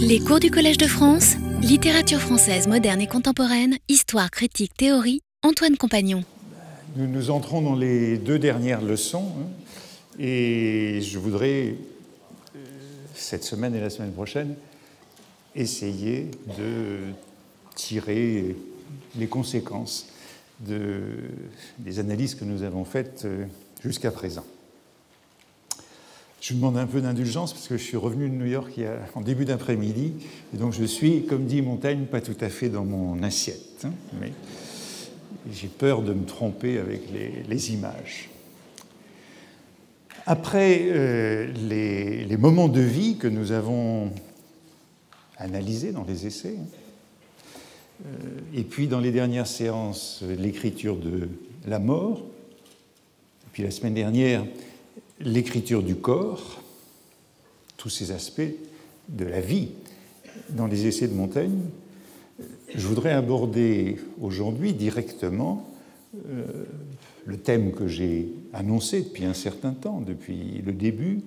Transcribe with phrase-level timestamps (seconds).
[0.00, 5.76] Les cours du Collège de France, littérature française moderne et contemporaine, histoire, critique, théorie, Antoine
[5.76, 6.24] Compagnon.
[6.96, 9.46] Nous nous entrons dans les deux dernières leçons hein,
[10.18, 11.76] et je voudrais,
[12.54, 12.58] euh,
[13.14, 14.54] cette semaine et la semaine prochaine,
[15.54, 16.98] essayer de
[17.74, 18.56] tirer
[19.18, 20.06] les conséquences
[20.60, 21.02] de,
[21.78, 23.46] des analyses que nous avons faites euh,
[23.82, 24.44] jusqu'à présent.
[26.42, 28.80] Je vous demande un peu d'indulgence parce que je suis revenu de New York
[29.14, 30.14] en début d'après-midi
[30.52, 33.84] et donc je suis, comme dit Montaigne, pas tout à fait dans mon assiette.
[33.84, 34.32] Hein, mais
[35.52, 37.02] j'ai peur de me tromper avec
[37.48, 38.28] les, images.
[40.26, 44.10] Après euh, les, les, moments de vie que nous avons
[45.36, 46.56] analysés dans les essais,
[48.04, 48.08] euh,
[48.52, 51.28] et puis dans les dernières séances, l'écriture de
[51.68, 54.44] la mort, et puis la semaine dernière,
[55.24, 56.60] l'écriture du corps,
[57.76, 58.40] tous ces aspects
[59.08, 59.70] de la vie
[60.50, 61.60] dans les essais de Montaigne,
[62.74, 65.68] je voudrais aborder aujourd'hui directement
[66.28, 66.64] euh,
[67.24, 71.20] le thème que j'ai annoncé depuis un certain temps, depuis le début,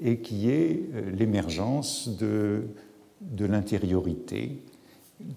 [0.00, 2.64] et qui est euh, l'émergence de,
[3.20, 4.58] de l'intériorité,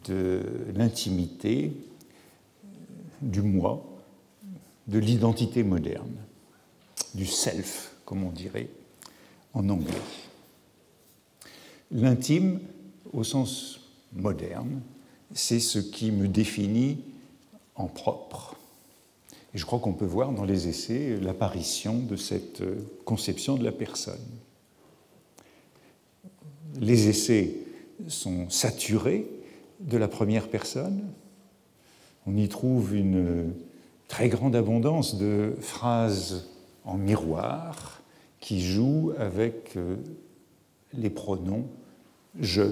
[0.08, 0.42] de
[0.76, 1.72] l'intimité,
[3.22, 3.86] du moi,
[4.88, 6.16] de l'identité moderne
[7.16, 8.70] du self, comme on dirait
[9.54, 9.94] en anglais.
[11.92, 12.60] L'intime,
[13.14, 13.80] au sens
[14.14, 14.82] moderne,
[15.34, 17.00] c'est ce qui me définit
[17.76, 18.56] en propre.
[19.54, 22.64] Et je crois qu'on peut voir dans les essais l'apparition de cette
[23.06, 24.20] conception de la personne.
[26.80, 27.56] Les essais
[28.08, 29.26] sont saturés
[29.80, 31.04] de la première personne.
[32.28, 33.54] On y trouve une
[34.08, 36.50] très grande abondance de phrases
[36.86, 38.02] en miroir
[38.40, 39.98] qui joue avec euh,
[40.94, 41.66] les pronoms
[42.40, 42.64] je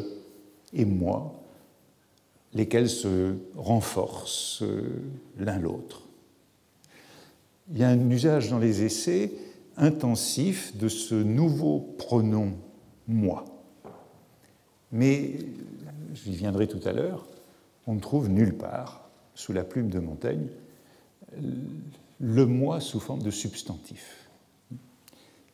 [0.73, 1.39] et moi,
[2.53, 5.01] lesquels se renforcent euh,
[5.37, 6.01] l'un l'autre.
[7.71, 9.31] Il y a un usage dans les essais
[9.77, 12.53] intensif de ce nouveau pronom
[13.07, 13.45] moi.
[14.91, 15.37] Mais,
[16.13, 17.25] j'y viendrai tout à l'heure,
[17.87, 20.47] on ne trouve nulle part, sous la plume de Montaigne,
[22.23, 24.29] le moi sous forme de substantif,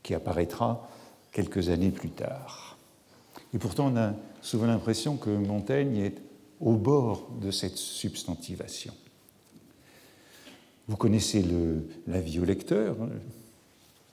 [0.03, 0.87] qui apparaîtra
[1.31, 2.77] quelques années plus tard.
[3.55, 4.13] Et pourtant, on a
[4.43, 6.21] souvent l'impression que Montaigne est
[6.59, 8.93] au bord de cette substantivation.
[10.87, 11.43] Vous connaissez
[12.05, 13.09] l'avis au lecteur hein,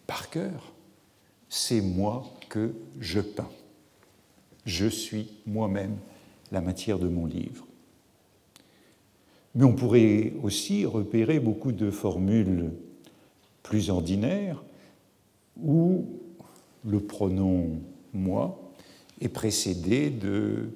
[0.07, 0.73] par cœur.
[1.51, 3.51] C'est moi que je peins.
[4.65, 5.99] Je suis moi-même
[6.53, 7.66] la matière de mon livre.
[9.57, 12.73] Mais on pourrait aussi repérer beaucoup de formules
[13.63, 14.63] plus ordinaires
[15.61, 16.07] où
[16.85, 17.81] le pronom
[18.13, 18.61] moi
[19.23, 20.69] est précédé de,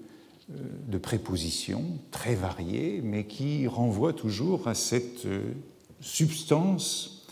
[0.50, 0.54] euh,
[0.88, 5.52] de prépositions très variées, mais qui renvoient toujours à cette euh,
[6.00, 7.26] substance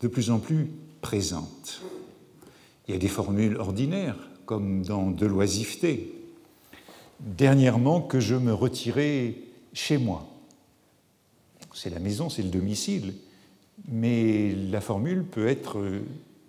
[0.00, 0.68] de plus en plus
[1.00, 1.80] présente.
[2.88, 6.12] Il y a des formules ordinaires, comme dans de l'oisiveté.
[7.20, 9.36] Dernièrement, que je me retirais
[9.72, 10.29] chez moi
[11.74, 13.14] c'est la maison, c'est le domicile.
[13.88, 15.80] Mais la formule peut être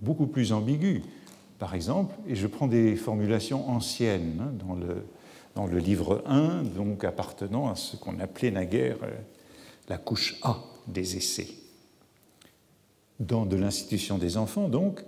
[0.02, 1.04] beaucoup plus ambiguë.
[1.60, 4.52] Par exemple, et je prends des formulations anciennes hein,
[5.56, 9.12] dans, le, livre 1, donc appartenant à ce qu'on appelait naguère euh,
[9.88, 11.50] la couche A des essais.
[13.20, 15.04] Dans de l'institution des enfants, donc,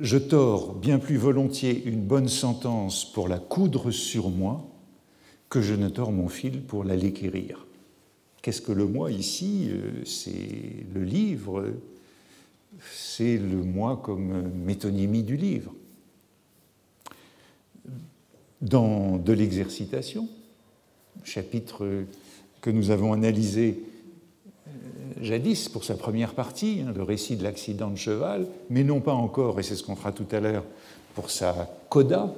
[0.00, 4.66] je tords bien plus volontiers une bonne sentence pour la coudre sur moi
[5.50, 7.65] que je ne tords mon fil pour la l'équérir.
[8.46, 11.64] Qu'est-ce que le moi ici euh, C'est le livre,
[12.92, 15.74] c'est le moi comme métonymie du livre.
[18.62, 20.28] Dans de l'exercitation,
[21.24, 22.04] chapitre
[22.60, 23.82] que nous avons analysé
[24.68, 24.70] euh,
[25.22, 29.14] jadis pour sa première partie, hein, le récit de l'accident de cheval, mais non pas
[29.14, 30.64] encore, et c'est ce qu'on fera tout à l'heure,
[31.16, 32.32] pour sa coda,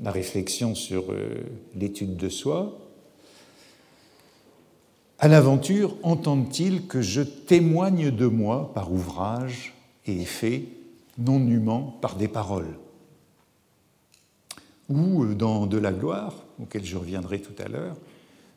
[0.00, 1.34] la réflexion sur euh,
[1.74, 2.78] l'étude de soi,
[5.18, 9.74] à l'aventure, entendent-ils que je témoigne de moi par ouvrage
[10.06, 10.64] et effet,
[11.18, 12.78] non nûment par des paroles
[14.88, 17.96] Ou euh, dans De la gloire, auquel je reviendrai tout à l'heure,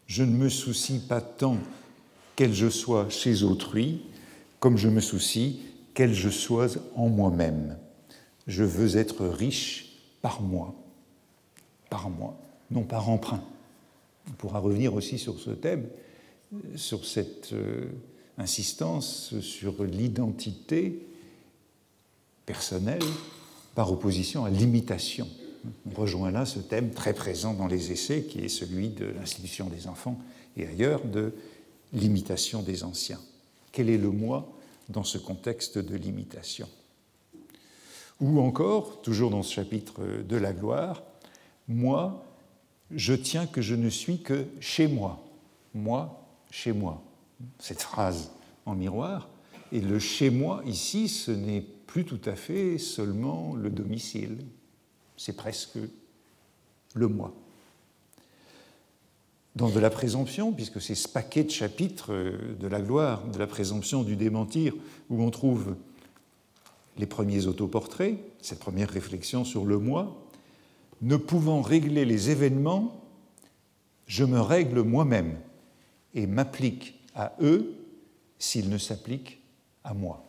[0.06, 1.58] je ne me soucie pas tant
[2.36, 4.02] qu'elle je sois chez autrui,
[4.60, 5.62] comme je me soucie
[5.94, 6.30] qu'elle je
[6.96, 7.78] en moi-même.
[8.48, 10.74] Je veux être riche par moi,
[11.90, 12.36] par moi,
[12.70, 13.44] non par emprunt.
[14.28, 15.88] On pourra revenir aussi sur ce thème
[16.76, 17.86] sur cette euh,
[18.38, 21.00] insistance sur l'identité
[22.46, 23.04] personnelle
[23.76, 25.28] par opposition à l'imitation
[25.90, 29.68] On rejoint là ce thème très présent dans les essais qui est celui de l'institution
[29.68, 30.20] des enfants
[30.58, 31.34] et ailleurs de
[31.94, 33.20] l'imitation des anciens.
[33.72, 34.52] Quel est le moi
[34.90, 36.68] dans ce contexte de l'imitation?
[38.20, 41.04] Ou encore, toujours dans ce chapitre de la gloire,
[41.68, 42.24] moi,
[42.92, 45.24] je tiens que je ne suis que chez moi.
[45.74, 46.21] Moi,
[46.52, 47.02] chez moi.
[47.58, 48.32] Cette phrase
[48.68, 49.30] en miroir.
[49.72, 54.38] Et le chez moi, ici, ce n'est plus tout à fait seulement le domicile.
[55.18, 55.80] C'est presque
[56.94, 57.34] le moi
[59.56, 63.38] dans de la présomption, puisque c'est ce paquet de chapitres euh, de la gloire, de
[63.38, 64.74] la présomption, du démentir,
[65.10, 65.76] où on trouve
[66.98, 70.26] les premiers autoportraits, cette première réflexion sur le moi,
[71.02, 73.04] ne pouvant régler les événements,
[74.08, 75.38] je me règle moi-même
[76.14, 77.76] et m'applique à eux
[78.40, 79.42] s'ils ne s'appliquent
[79.84, 80.24] à moi.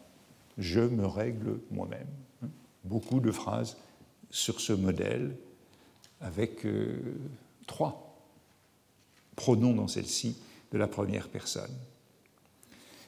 [0.58, 2.08] Je me règle moi-même.
[2.84, 3.76] Beaucoup de phrases
[4.30, 5.36] sur ce modèle
[6.20, 7.14] avec euh,
[7.66, 8.12] trois
[9.36, 10.36] pronom dans celle-ci
[10.72, 11.70] de la première personne.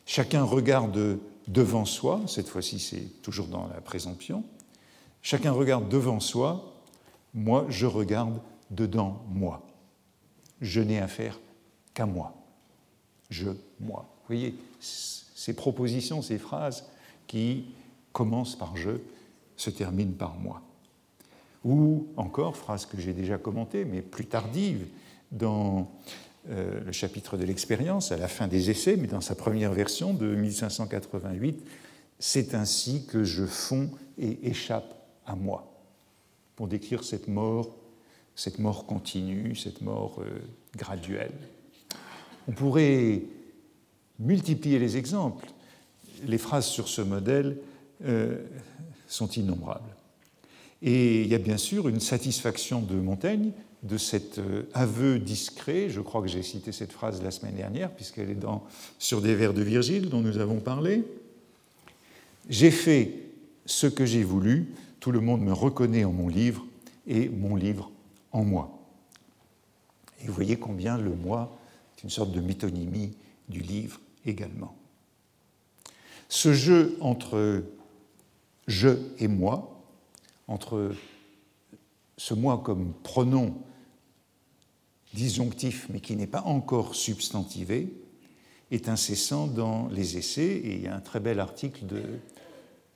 [0.06, 1.18] Chacun regarde
[1.48, 4.44] devant soi, cette fois-ci c'est toujours dans la présomption,
[5.22, 6.74] chacun regarde devant soi,
[7.32, 8.40] moi je regarde
[8.70, 9.66] dedans moi.
[10.60, 11.38] Je n'ai affaire
[11.94, 12.43] qu'à moi.
[13.34, 13.50] Je,
[13.80, 14.06] moi.
[14.20, 16.84] Vous voyez, ces propositions, ces phrases
[17.26, 17.66] qui
[18.12, 18.92] commencent par je,
[19.56, 20.62] se terminent par moi.
[21.64, 24.86] Ou encore, phrase que j'ai déjà commentée, mais plus tardive,
[25.32, 25.90] dans
[26.48, 30.14] euh, le chapitre de l'expérience, à la fin des essais, mais dans sa première version
[30.14, 31.66] de 1588,
[32.20, 34.94] c'est ainsi que je fonds et échappe
[35.26, 35.74] à moi,
[36.54, 37.74] pour décrire cette mort,
[38.36, 40.38] cette mort continue, cette mort euh,
[40.76, 41.32] graduelle.
[42.48, 43.22] On pourrait
[44.18, 45.46] multiplier les exemples.
[46.26, 47.58] Les phrases sur ce modèle
[48.04, 48.38] euh,
[49.08, 49.94] sont innombrables.
[50.82, 53.52] Et il y a bien sûr une satisfaction de Montaigne
[53.82, 55.88] de cet euh, aveu discret.
[55.88, 58.64] Je crois que j'ai cité cette phrase la semaine dernière, puisqu'elle est dans,
[58.98, 61.04] sur des vers de Virgile dont nous avons parlé.
[62.48, 63.12] J'ai fait
[63.66, 66.64] ce que j'ai voulu, tout le monde me reconnaît en mon livre
[67.06, 67.90] et mon livre
[68.32, 68.78] en moi.
[70.22, 71.56] Et vous voyez combien le moi
[72.04, 73.16] une sorte de métonymie
[73.48, 74.76] du livre également.
[76.28, 77.64] Ce jeu entre
[78.66, 79.82] je et moi,
[80.46, 80.92] entre
[82.16, 83.56] ce moi comme pronom
[85.14, 87.92] disjonctif mais qui n'est pas encore substantivé,
[88.70, 90.46] est incessant dans les essais.
[90.46, 92.02] Et il y a un très bel article de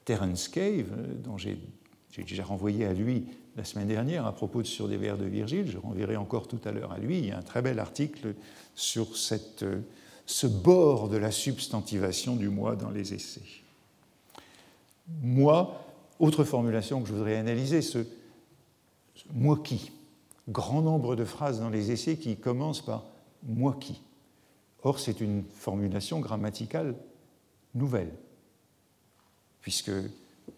[0.04, 0.90] Terence Cave,
[1.22, 1.58] dont j'ai
[2.16, 3.26] déjà renvoyé à lui
[3.56, 6.60] la semaine dernière à propos de Sur des vers de Virgile, je renverrai encore tout
[6.64, 7.18] à l'heure à lui.
[7.18, 8.34] Il y a un très bel article
[8.74, 9.64] sur cette,
[10.26, 13.40] ce bord de la substantivation du moi dans les essais.
[15.22, 15.84] Moi,
[16.18, 17.98] autre formulation que je voudrais analyser, ce
[19.32, 19.90] moi qui
[20.48, 23.04] grand nombre de phrases dans les essais qui commencent par
[23.42, 24.00] moi qui.
[24.82, 26.94] Or, c'est une formulation grammaticale
[27.74, 28.12] nouvelle,
[29.60, 29.90] puisque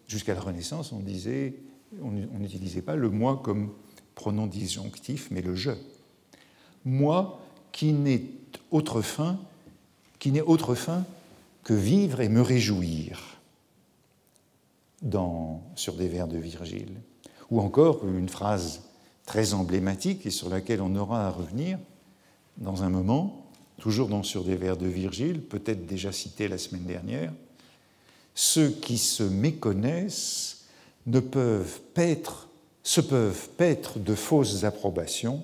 [0.06, 1.54] jusqu'à la Renaissance, on disait,
[2.02, 3.72] on n'utilisait pas le moi comme
[4.14, 5.72] pronom disjonctif, mais le je.
[6.84, 7.40] Moi
[7.72, 8.22] qui n'est
[8.70, 9.38] autre fin,
[10.18, 11.04] qui n'est autre fin
[11.64, 13.38] que vivre et me réjouir
[15.02, 17.00] dans, sur des vers de Virgile.
[17.50, 18.82] Ou encore une phrase
[19.26, 21.78] très emblématique et sur laquelle on aura à revenir
[22.58, 23.46] dans un moment,
[23.78, 27.32] toujours dans Sur des vers de Virgile, peut-être déjà cité la semaine dernière.
[28.34, 30.64] Ceux qui se méconnaissent
[31.06, 32.48] ne peuvent paître,
[32.82, 35.42] se peuvent paître de fausses approbations,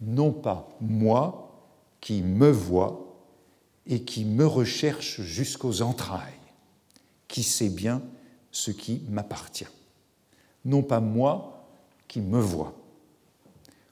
[0.00, 1.66] non pas moi
[2.00, 3.16] qui me vois
[3.86, 6.32] et qui me recherche jusqu'aux entrailles,
[7.26, 8.02] qui sait bien
[8.50, 9.66] ce qui m'appartient.
[10.64, 11.66] Non pas moi
[12.06, 12.74] qui me vois,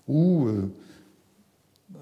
[0.09, 0.71] ou, euh,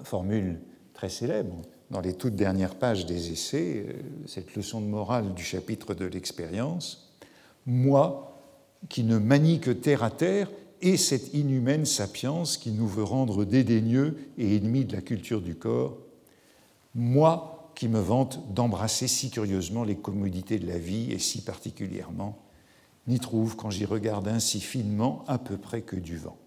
[0.03, 0.59] formule
[0.93, 1.55] très célèbre,
[1.91, 3.93] dans les toutes dernières pages des essais, euh,
[4.25, 7.13] cette leçon de morale du chapitre de l'expérience,
[7.65, 8.41] moi
[8.89, 10.49] qui ne manie que terre à terre,
[10.81, 15.55] et cette inhumaine sapience qui nous veut rendre dédaigneux et ennemis de la culture du
[15.55, 15.97] corps,
[16.93, 22.37] moi qui me vante d'embrasser si curieusement les commodités de la vie et si particulièrement,
[23.07, 26.37] n'y trouve quand j'y regarde ainsi finement à peu près que du vent.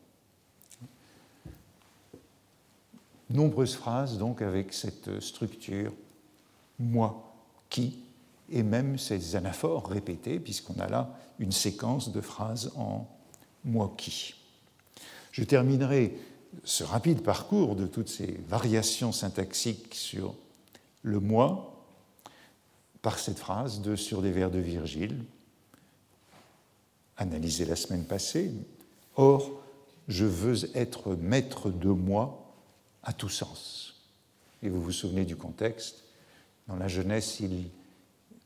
[3.30, 5.92] Nombreuses phrases donc avec cette structure
[6.78, 7.34] moi
[7.68, 7.98] qui
[8.50, 13.06] et même ces anaphores répétés puisqu'on a là une séquence de phrases en
[13.64, 14.34] moi qui.
[15.32, 16.18] Je terminerai
[16.64, 20.34] ce rapide parcours de toutes ces variations syntaxiques sur
[21.02, 21.74] le moi
[23.02, 25.24] par cette phrase de Sur des vers de Virgile,
[27.16, 28.50] analysée la semaine passée.
[29.16, 29.62] Or,
[30.08, 32.47] Je veux être maître de moi
[33.02, 33.94] à tout sens.
[34.62, 36.04] Et vous vous souvenez du contexte.
[36.66, 37.68] Dans la jeunesse, il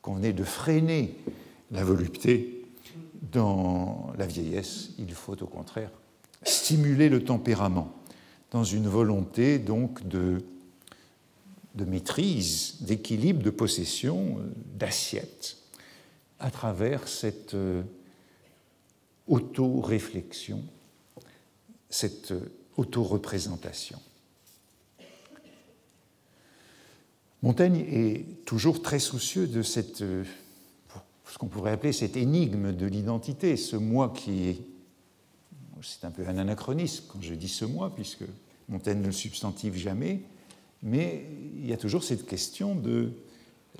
[0.00, 1.16] convenait de freiner
[1.70, 2.64] la volupté.
[3.32, 5.90] Dans la vieillesse, il faut au contraire
[6.44, 7.92] stimuler le tempérament
[8.50, 10.42] dans une volonté donc de,
[11.74, 14.38] de maîtrise, d'équilibre, de possession,
[14.74, 15.56] d'assiette,
[16.38, 17.82] à travers cette euh,
[19.28, 20.62] auto-réflexion,
[21.88, 24.00] cette euh, auto-représentation.
[27.42, 30.24] Montaigne est toujours très soucieux de cette, euh,
[31.26, 34.60] ce qu'on pourrait appeler cette énigme de l'identité, ce moi qui est,
[35.82, 38.24] c'est un peu un anachronisme quand je dis ce moi, puisque
[38.68, 40.22] Montaigne ne le substantive jamais,
[40.84, 43.12] mais il y a toujours cette question de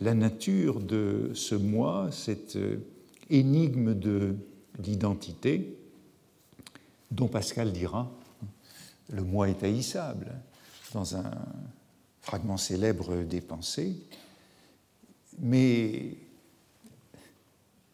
[0.00, 2.78] la nature de ce moi, cette euh,
[3.30, 4.34] énigme de
[4.82, 5.78] l'identité,
[7.12, 8.10] dont Pascal dira
[9.10, 10.32] le moi est haïssable
[10.94, 11.30] dans un
[12.22, 13.96] fragment célèbre des pensées,
[15.40, 16.16] mais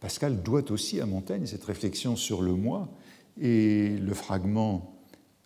[0.01, 2.89] Pascal doit aussi à Montaigne cette réflexion sur le moi,
[3.41, 4.95] et le fragment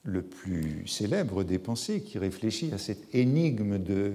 [0.05, 4.15] le plus célèbre des pensées qui réfléchit à cette énigme de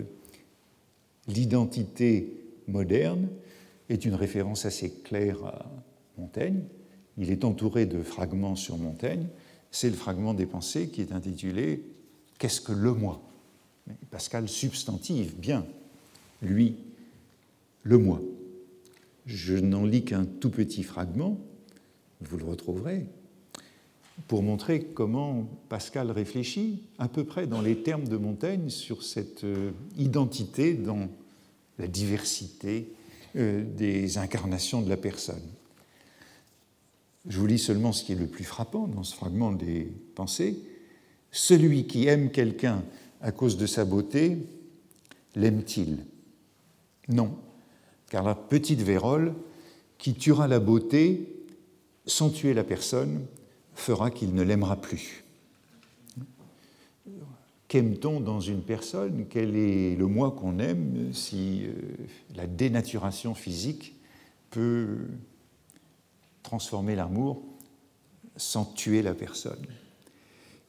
[1.28, 3.30] l'identité moderne
[3.90, 5.66] est une référence assez claire à
[6.18, 6.64] Montaigne.
[7.18, 9.28] Il est entouré de fragments sur Montaigne.
[9.72, 11.84] C'est le fragment des pensées qui est intitulé
[12.38, 13.22] Qu'est-ce que le moi?
[14.12, 15.66] Pascal substantive bien,
[16.42, 16.76] lui,
[17.84, 18.22] le moi.
[19.26, 21.40] Je n'en lis qu'un tout petit fragment,
[22.22, 23.06] vous le retrouverez,
[24.28, 29.44] pour montrer comment Pascal réfléchit à peu près dans les termes de Montaigne sur cette
[29.44, 31.08] euh, identité dans
[31.78, 32.92] la diversité
[33.36, 35.44] euh, des incarnations de la personne.
[37.28, 40.58] Je vous lis seulement ce qui est le plus frappant dans ce fragment des pensées.
[41.32, 42.84] Celui qui aime quelqu'un
[43.22, 44.38] à cause de sa beauté,
[45.36, 46.06] l'aime-t-il?
[47.10, 47.38] Non,
[48.10, 49.34] car la petite vérole
[49.98, 51.34] qui tuera la beauté
[52.06, 53.26] sans tuer la personne
[53.76, 55.24] fera qu'il ne l'aimera plus.
[57.68, 59.26] Qu'aime-t-on dans une personne?
[59.30, 61.74] Quel est le moi qu'on aime si euh,
[62.36, 63.96] la dénaturation physique
[64.52, 65.00] peut
[66.44, 67.44] transformer l'amour
[68.38, 69.66] sans tuer la personne?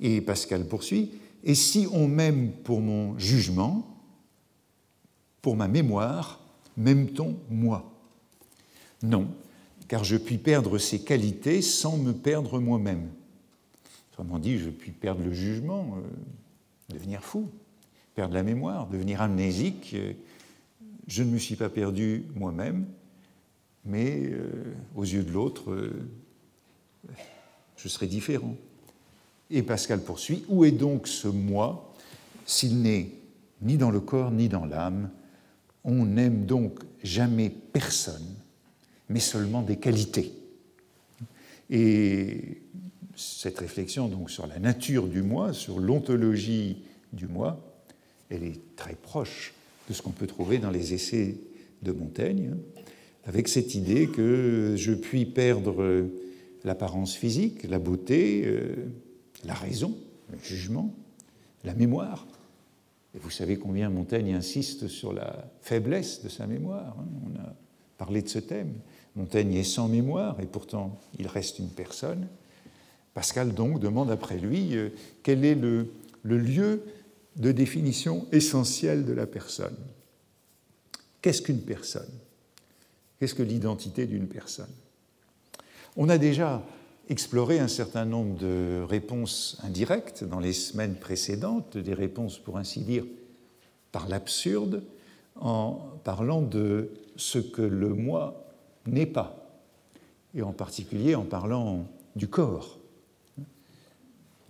[0.01, 1.13] Et Pascal poursuit,
[1.45, 3.87] et si on m'aime pour mon jugement,
[5.43, 6.41] pour ma mémoire,
[6.77, 7.93] m'aime-t-on moi?
[9.03, 9.29] Non,
[9.87, 13.09] car je puis perdre ces qualités sans me perdre moi-même.
[14.13, 17.49] Autrement dit, je puis perdre le jugement, euh, devenir fou,
[18.15, 19.93] perdre la mémoire, devenir amnésique.
[19.95, 20.13] Euh,
[21.07, 22.87] je ne me suis pas perdu moi-même,
[23.85, 25.91] mais euh, aux yeux de l'autre,
[27.77, 28.57] je serai différent.
[29.51, 31.95] Et Pascal poursuit, où est donc ce moi
[32.45, 33.11] s'il n'est
[33.63, 35.11] ni dans le corps ni dans l'âme?
[35.85, 38.27] On n'aime donc jamais personne
[39.09, 40.33] mais seulement des qualités.
[41.71, 42.63] Et
[43.17, 47.61] cette réflexion donc sur la nature du moi, sur l'ontologie du moi,
[48.31, 49.55] elle est très proche
[49.89, 51.37] de ce qu'on peut trouver dans les essais
[51.83, 52.55] de Montaigne,
[53.25, 56.07] avec cette idée que je puis perdre
[56.65, 58.87] l'apparence physique, la beauté, euh,
[59.45, 59.97] la raison,
[60.31, 60.95] le jugement,
[61.65, 62.27] la mémoire.
[63.15, 66.97] Et vous savez combien Montaigne insiste sur la faiblesse de sa mémoire.
[66.99, 67.07] Hein.
[67.27, 67.55] On a
[67.97, 68.75] parlé de ce thème.
[69.17, 72.29] Montaigne est sans mémoire et pourtant il reste une personne.
[73.15, 74.91] Pascal donc demande après lui euh,
[75.23, 75.89] quel est le,
[76.23, 76.85] lieu
[77.37, 79.77] de définition essentielle de la personne?
[81.21, 82.11] Qu'est-ce qu'une personne?
[83.19, 84.71] Qu'est-ce que l'identité d'une personne?
[85.97, 86.63] On a déjà
[87.09, 92.81] exploré un certain nombre de réponses indirectes dans les semaines précédentes, des réponses pour ainsi
[92.81, 93.05] dire
[93.93, 94.83] par l'absurde,
[95.37, 98.45] en parlant de ce que le moi
[98.87, 99.49] n'est pas,
[100.35, 101.87] et en particulier en parlant
[102.17, 102.79] du corps.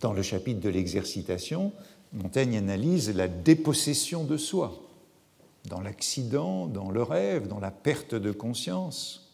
[0.01, 1.73] Dans le chapitre de l'exercitation,
[2.13, 4.81] Montaigne analyse la dépossession de soi,
[5.69, 9.28] dans l'accident, dans le rêve, dans la perte de conscience.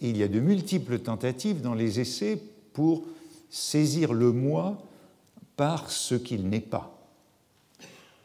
[0.00, 2.40] Il y a de multiples tentatives dans les essais
[2.72, 3.04] pour
[3.48, 4.78] saisir le moi
[5.56, 6.98] par ce qu'il n'est pas,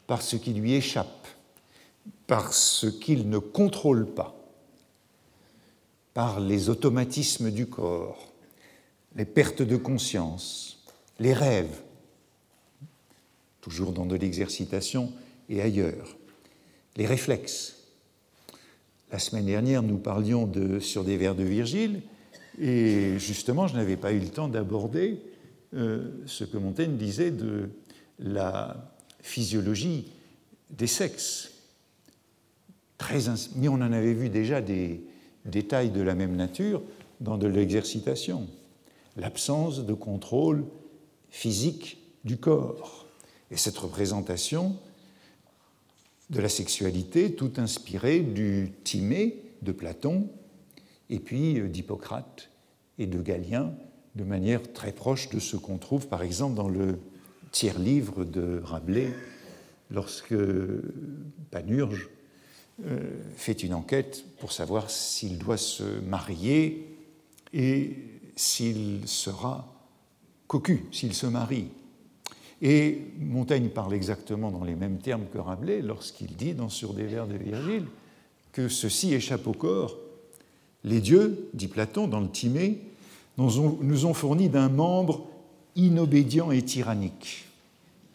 [0.06, 1.26] par ce qui lui échappe,
[2.26, 4.36] par ce qu'il ne contrôle pas
[6.14, 8.32] par les automatismes du corps,
[9.16, 10.84] les pertes de conscience,
[11.18, 11.80] les rêves,
[13.60, 15.12] toujours dans de l'exercitation
[15.48, 16.16] et ailleurs,
[16.96, 17.81] les réflexes.
[19.12, 20.50] La semaine dernière, nous parlions
[20.80, 22.00] sur des vers de Virgile,
[22.58, 25.20] et justement, je n'avais pas eu le temps d'aborder
[25.74, 27.68] euh, ce que Montaigne disait de
[28.18, 28.90] la
[29.20, 30.10] physiologie
[30.70, 31.50] des sexes.
[32.96, 33.18] Très
[33.56, 35.04] mais on en avait vu déjà des
[35.44, 36.80] détails de la même nature
[37.20, 38.48] dans de l'exercitation.
[39.18, 40.64] L'absence de contrôle
[41.28, 43.06] physique du corps.
[43.50, 44.74] Et cette représentation
[46.30, 50.28] de la sexualité, tout inspirée du Timée de Platon,
[51.10, 52.50] et puis euh, d'Hippocrate
[52.98, 53.74] et de Galien,
[54.14, 56.98] de manière très proche de ce qu'on trouve par exemple dans le
[57.50, 59.12] tiers livre de Rabelais,
[59.90, 60.34] lorsque
[61.50, 62.08] Panurge
[62.86, 63.00] euh,
[63.36, 66.96] fait une enquête pour savoir s'il doit se marier
[67.52, 67.96] et
[68.34, 69.68] s'il sera
[70.46, 71.68] cocu, s'il se marie.
[72.62, 77.04] Et Montaigne parle exactement dans les mêmes termes que Rabelais lorsqu'il dit dans Sur des
[77.04, 77.86] vers de Virgile
[78.52, 79.96] que ceci échappe au corps.
[80.84, 82.80] Les dieux, dit Platon dans le Timée,
[83.36, 85.26] nous ont fourni d'un membre
[85.74, 87.46] inobédient et tyrannique,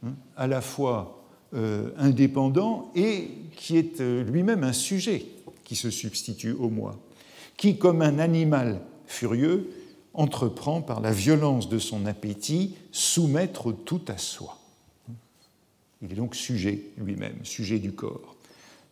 [0.06, 1.24] hein, à la fois
[1.54, 5.26] euh, indépendant et qui est euh, lui-même un sujet
[5.64, 6.98] qui se substitue au moi,
[7.58, 9.70] qui, comme un animal furieux,
[10.18, 14.58] entreprend par la violence de son appétit soumettre tout à soi.
[16.02, 18.36] Il est donc sujet lui-même, sujet du corps.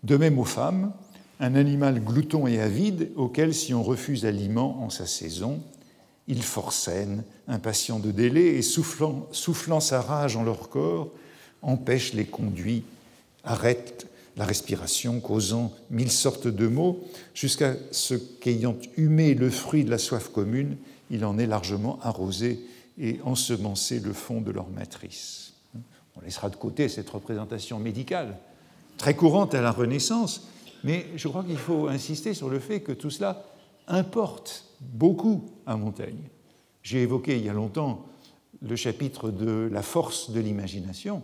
[0.03, 0.94] De même aux femmes,
[1.39, 5.62] un animal glouton et avide auquel, si on refuse aliment en sa saison,
[6.27, 11.12] il forcène, impatient de délai et soufflant, soufflant sa rage en leur corps,
[11.62, 12.84] empêche les conduits,
[13.44, 17.03] arrête la respiration, causant mille sortes de maux,
[17.34, 20.77] jusqu'à ce qu'ayant humé le fruit de la soif commune,
[21.09, 22.59] il en ait largement arrosé
[22.97, 25.53] et ensemencé le fond de leur matrice.
[26.15, 28.38] On laissera de côté cette représentation médicale,
[28.97, 30.47] très courante à la Renaissance,
[30.83, 33.43] mais je crois qu'il faut insister sur le fait que tout cela
[33.88, 36.29] importe beaucoup à Montaigne.
[36.83, 38.05] J'ai évoqué il y a longtemps
[38.62, 41.24] le chapitre de la force de l'imagination.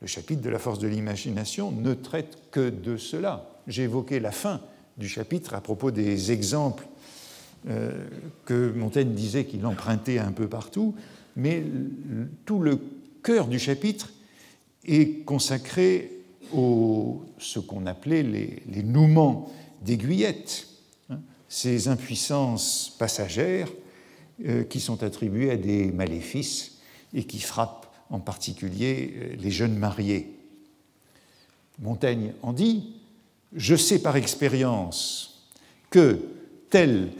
[0.00, 3.50] Le chapitre de la force de l'imagination ne traite que de cela.
[3.66, 4.60] J'ai évoqué la fin
[4.96, 6.86] du chapitre à propos des exemples
[7.66, 10.94] que Montaigne disait qu'il empruntait un peu partout,
[11.36, 11.62] mais
[12.46, 12.78] tout le
[13.22, 14.10] cœur du chapitre
[14.86, 16.10] est consacré
[16.54, 20.68] au ce qu'on appelait les, les nouements d'aiguillettes,
[21.10, 23.68] hein, ces impuissances passagères
[24.46, 26.78] euh, qui sont attribuées à des maléfices
[27.12, 30.34] et qui frappent en particulier euh, les jeunes mariés.
[31.78, 32.94] Montaigne en dit
[33.54, 35.46] Je sais par expérience
[35.90, 36.20] que
[36.70, 37.10] tel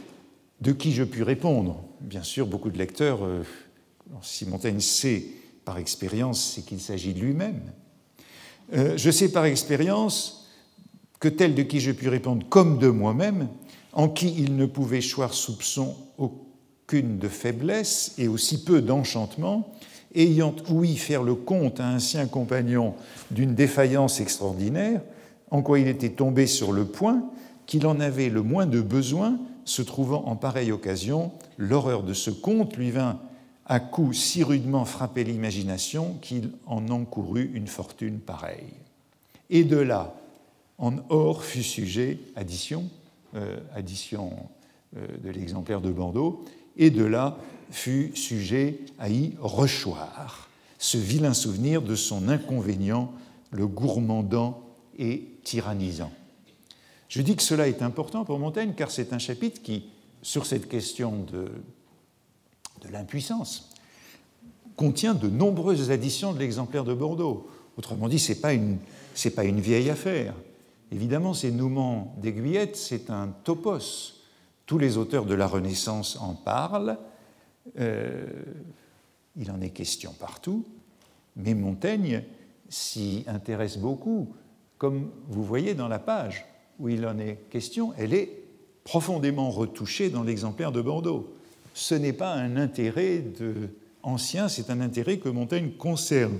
[0.61, 3.43] de qui je puis répondre, bien sûr, beaucoup de lecteurs, euh,
[4.21, 5.25] si Montaigne sait
[5.65, 7.61] par expérience, c'est qu'il s'agit de lui-même.
[8.73, 10.49] Euh, je sais par expérience
[11.19, 13.47] que tel de qui je puis répondre comme de moi-même,
[13.93, 19.73] en qui il ne pouvait choir soupçon aucune de faiblesse et aussi peu d'enchantement,
[20.15, 22.93] ayant ouï faire le compte à un sien compagnon
[23.31, 25.01] d'une défaillance extraordinaire,
[25.49, 27.23] en quoi il était tombé sur le point
[27.65, 29.37] qu'il en avait le moins de besoin,
[29.71, 33.19] se trouvant en pareille occasion, l'horreur de ce conte lui vint
[33.65, 38.73] à coup si rudement frapper l'imagination qu'il en encourut une fortune pareille.
[39.49, 40.13] Et de là,
[40.77, 42.89] en or fut sujet, addition,
[43.35, 44.33] euh, addition
[44.97, 46.43] euh, de l'exemplaire de Bordeaux,
[46.75, 47.37] et de là
[47.69, 53.13] fut sujet à y rechoir ce vilain souvenir de son inconvénient,
[53.51, 54.61] le gourmandant
[54.97, 56.11] et tyrannisant.
[57.11, 59.89] Je dis que cela est important pour Montaigne car c'est un chapitre qui,
[60.21, 61.51] sur cette question de,
[62.83, 63.69] de l'impuissance,
[64.77, 67.49] contient de nombreuses additions de l'exemplaire de Bordeaux.
[67.77, 68.77] Autrement dit, ce n'est pas, une,
[69.35, 70.33] pas une vieille affaire.
[70.89, 74.13] Évidemment, ces nouements d'aiguillettes, c'est un topos.
[74.65, 76.97] Tous les auteurs de la Renaissance en parlent,
[77.77, 78.25] euh,
[79.35, 80.65] il en est question partout,
[81.35, 82.23] mais Montaigne
[82.69, 84.33] s'y intéresse beaucoup,
[84.77, 86.45] comme vous voyez dans la page
[86.81, 88.43] où il en est question, elle est
[88.83, 91.33] profondément retouchée dans l'exemplaire de Bordeaux.
[91.73, 93.69] Ce n'est pas un intérêt de,
[94.03, 96.33] ancien, c'est un intérêt que Montaigne conserve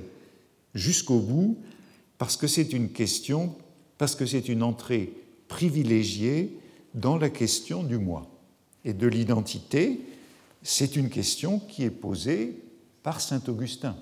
[0.73, 1.57] jusqu'au bout,
[2.17, 3.55] parce que c'est une question,
[3.97, 5.13] parce que c'est une entrée
[5.47, 6.57] privilégiée
[6.95, 8.27] dans la question du moi
[8.83, 10.01] et de l'identité,
[10.63, 12.63] c'est une question qui est posée
[13.03, 13.95] par Saint Augustin.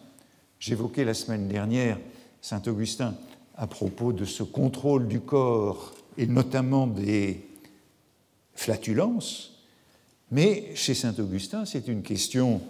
[0.59, 1.99] J'évoquais la semaine dernière
[2.41, 3.15] Saint Augustin
[3.59, 7.45] à propos de ce contrôle du corps et notamment des
[8.55, 9.59] flatulences,
[10.31, 12.61] mais chez Saint Augustin, c'est une question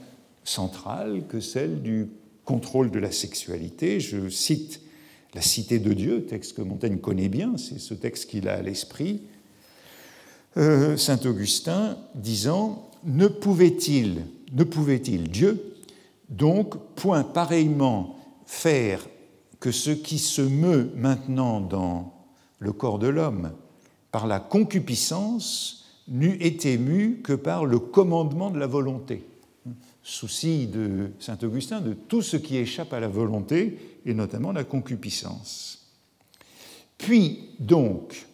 [0.44, 2.08] centrale que celle du
[2.44, 4.00] contrôle de la sexualité.
[4.00, 4.82] Je cite
[5.36, 8.62] La Cité de Dieu, texte que Montaigne connaît bien, c'est ce texte qu'il a à
[8.64, 9.22] l'esprit.
[10.58, 15.76] Euh, Saint Augustin disant ne pouvait-il, ne pouvait-il Dieu
[16.30, 19.08] Donc, point pareillement faire
[19.60, 22.14] que ce qui se meut maintenant dans
[22.60, 23.52] le corps de l'homme
[24.12, 29.26] par la concupiscence n'eût été mu que par le commandement de la volonté.
[30.02, 34.64] Souci de saint Augustin de tout ce qui échappe à la volonté, et notamment la
[34.64, 35.88] concupiscence.
[36.98, 38.28] Puis donc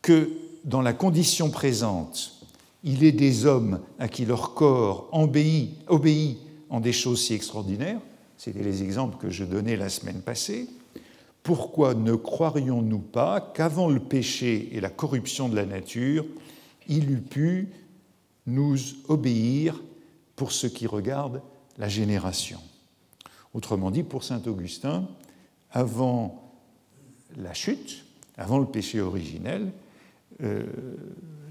[0.00, 0.30] que
[0.64, 2.46] dans la condition présente,
[2.84, 6.38] il est des hommes à qui leur corps obéit, obéit
[6.70, 8.00] en des choses si extraordinaires,
[8.42, 10.68] c'était les exemples que je donnais la semaine passée,
[11.44, 16.26] pourquoi ne croirions-nous pas qu'avant le péché et la corruption de la nature,
[16.88, 17.68] il eût pu
[18.48, 18.76] nous
[19.06, 19.80] obéir
[20.34, 21.40] pour ce qui regarde
[21.78, 22.58] la génération?
[23.54, 25.08] Autrement dit, pour saint Augustin,
[25.70, 26.52] avant
[27.36, 28.04] la chute,
[28.36, 29.70] avant le péché originel,
[30.42, 30.64] euh,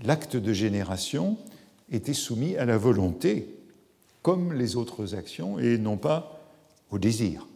[0.03, 1.37] l'acte de génération
[1.89, 3.55] était soumis à la volonté,
[4.23, 6.40] comme les autres actions, et non pas
[6.91, 7.47] au désir.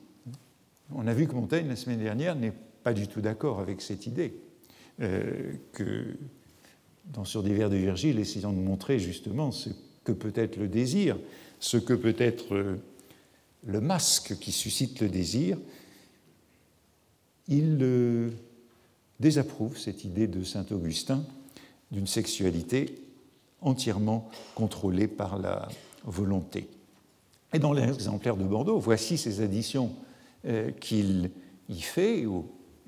[0.94, 4.08] On a vu que Montaigne, la semaine dernière, n'est pas du tout d'accord avec cette
[4.08, 4.34] idée,
[5.02, 6.18] euh, que
[7.14, 9.70] dans Sur des vers de Virgile, essayant de montrer justement ce
[10.04, 11.18] que peut être le désir,
[11.60, 12.78] ce que peut être euh,
[13.66, 15.58] le masque qui suscite le désir,
[17.48, 18.30] il euh,
[19.20, 21.24] désapprouve cette idée de saint Augustin
[21.92, 23.02] d'une sexualité
[23.62, 25.68] entièrement contrôlée par la
[26.04, 26.68] volonté.
[27.56, 29.94] Et dans l'exemplaire de Bordeaux, voici ces additions
[30.46, 31.32] euh, qu'il
[31.70, 32.26] y fait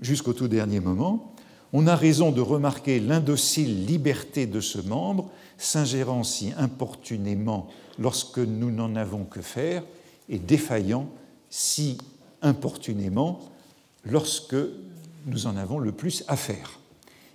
[0.01, 1.33] jusqu'au tout dernier moment.
[1.71, 8.69] On a raison de remarquer l'indocile liberté de ce membre, s'ingérant si importunément lorsque nous
[8.69, 9.85] n'en avons que faire,
[10.27, 11.07] et défaillant
[11.49, 11.97] si
[12.41, 13.39] importunément
[14.03, 14.57] lorsque
[15.27, 16.77] nous en avons le plus à faire,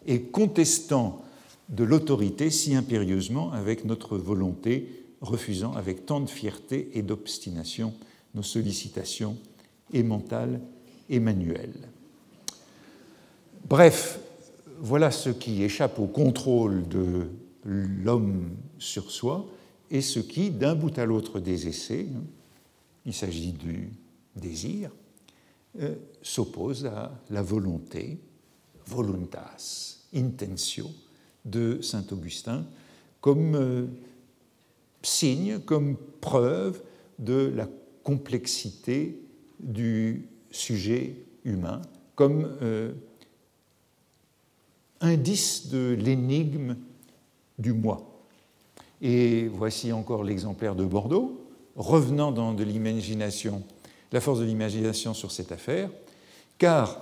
[0.06, 1.22] et contestant
[1.70, 7.94] de l'autorité si impérieusement avec notre volonté, refusant avec tant de fierté et d'obstination
[8.34, 9.38] nos sollicitations
[9.92, 10.60] et mentales
[11.08, 11.88] et manuelles.
[13.68, 14.20] Bref,
[14.80, 17.28] voilà ce qui échappe au contrôle de
[17.64, 19.46] l'homme sur soi
[19.90, 22.06] et ce qui, d'un bout à l'autre des essais,
[23.06, 23.90] il s'agit du
[24.34, 24.90] désir,
[25.80, 28.18] euh, s'oppose à la volonté,
[28.86, 30.86] voluntas, intentio,
[31.44, 32.64] de saint Augustin,
[33.20, 33.86] comme euh,
[35.02, 36.82] signe, comme preuve
[37.18, 37.68] de la
[38.02, 39.20] complexité
[39.60, 41.82] du sujet humain,
[42.14, 42.92] comme euh,
[45.00, 46.76] indice de l'énigme
[47.58, 48.08] du moi.
[49.00, 51.40] Et voici encore l'exemplaire de Bordeaux,
[51.76, 53.62] revenant dans de l'imagination,
[54.12, 55.90] la force de l'imagination sur cette affaire,
[56.58, 57.00] car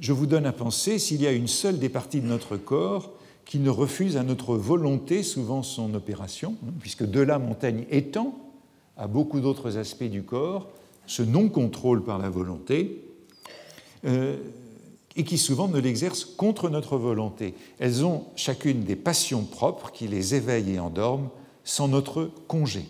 [0.00, 3.12] je vous donne à penser s'il y a une seule des parties de notre corps
[3.44, 8.38] qui ne refuse à notre volonté souvent son opération, hein, puisque de là Montaigne étend
[8.96, 10.68] à beaucoup d'autres aspects du corps
[11.06, 13.02] ce non-contrôle par la volonté,
[14.06, 14.36] euh,
[15.16, 17.54] et qui souvent ne l'exercent contre notre volonté.
[17.78, 21.28] Elles ont chacune des passions propres qui les éveillent et endorment
[21.62, 22.86] sans notre congé.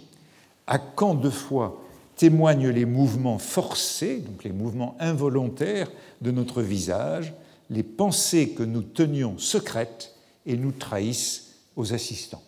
[0.67, 1.83] À quand de fois
[2.17, 5.91] témoignent les mouvements forcés, donc les mouvements involontaires
[6.23, 7.35] de notre visage,
[7.69, 10.14] les pensées que nous tenions secrètes
[10.47, 12.43] et nous trahissent aux assistants.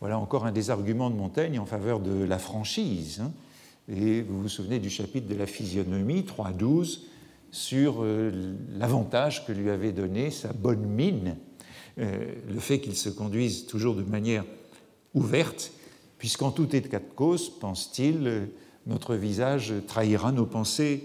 [0.00, 3.20] Voilà encore un des arguments de Montaigne en faveur de la franchise.
[3.20, 3.32] Hein.
[3.88, 7.00] Et vous vous souvenez du chapitre de la physionomie 3.12
[7.50, 11.36] sur euh, l'avantage que lui avait donné sa bonne mine,
[11.98, 14.44] euh, le fait qu'il se conduise toujours de manière
[15.14, 15.72] ouverte,
[16.18, 18.46] puisqu'en tout état de cause, pense-t-il, euh,
[18.86, 21.04] notre visage trahira nos pensées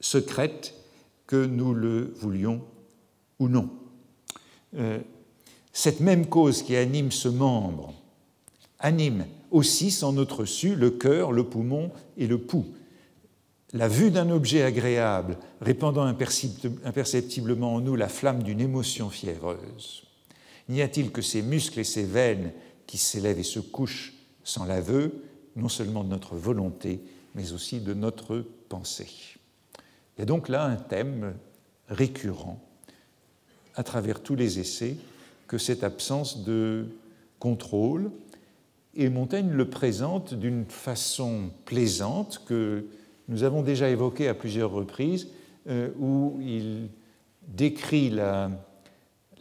[0.00, 0.74] secrètes,
[1.26, 2.60] que nous le voulions
[3.38, 3.70] ou non.
[5.72, 7.94] Cette même cause qui anime ce membre
[8.80, 12.66] anime aussi, sans notre su, le cœur, le poumon et le pouls.
[13.72, 20.02] La vue d'un objet agréable répandant imperceptiblement en nous la flamme d'une émotion fiévreuse.
[20.68, 22.52] N'y a-t-il que ces muscles et ces veines
[22.86, 25.22] qui s'élèvent et se couchent sans l'aveu,
[25.56, 27.00] non seulement de notre volonté,
[27.34, 29.08] mais aussi de notre pensée?
[30.16, 31.34] Il y a donc là un thème
[31.88, 32.60] récurrent
[33.76, 34.96] à travers tous les essais
[35.50, 36.86] que cette absence de
[37.40, 38.12] contrôle,
[38.94, 42.86] et Montaigne le présente d'une façon plaisante que
[43.26, 45.26] nous avons déjà évoquée à plusieurs reprises,
[45.68, 46.88] euh, où il
[47.48, 48.52] décrit la,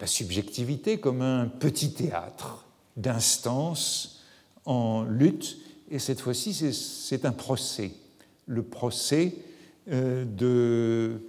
[0.06, 2.66] subjectivité comme un petit théâtre
[2.98, 4.24] d'instances
[4.66, 5.60] en lutte,
[5.92, 7.92] et cette fois-ci c'est un procès,
[8.48, 9.36] le procès
[9.92, 11.22] euh, de,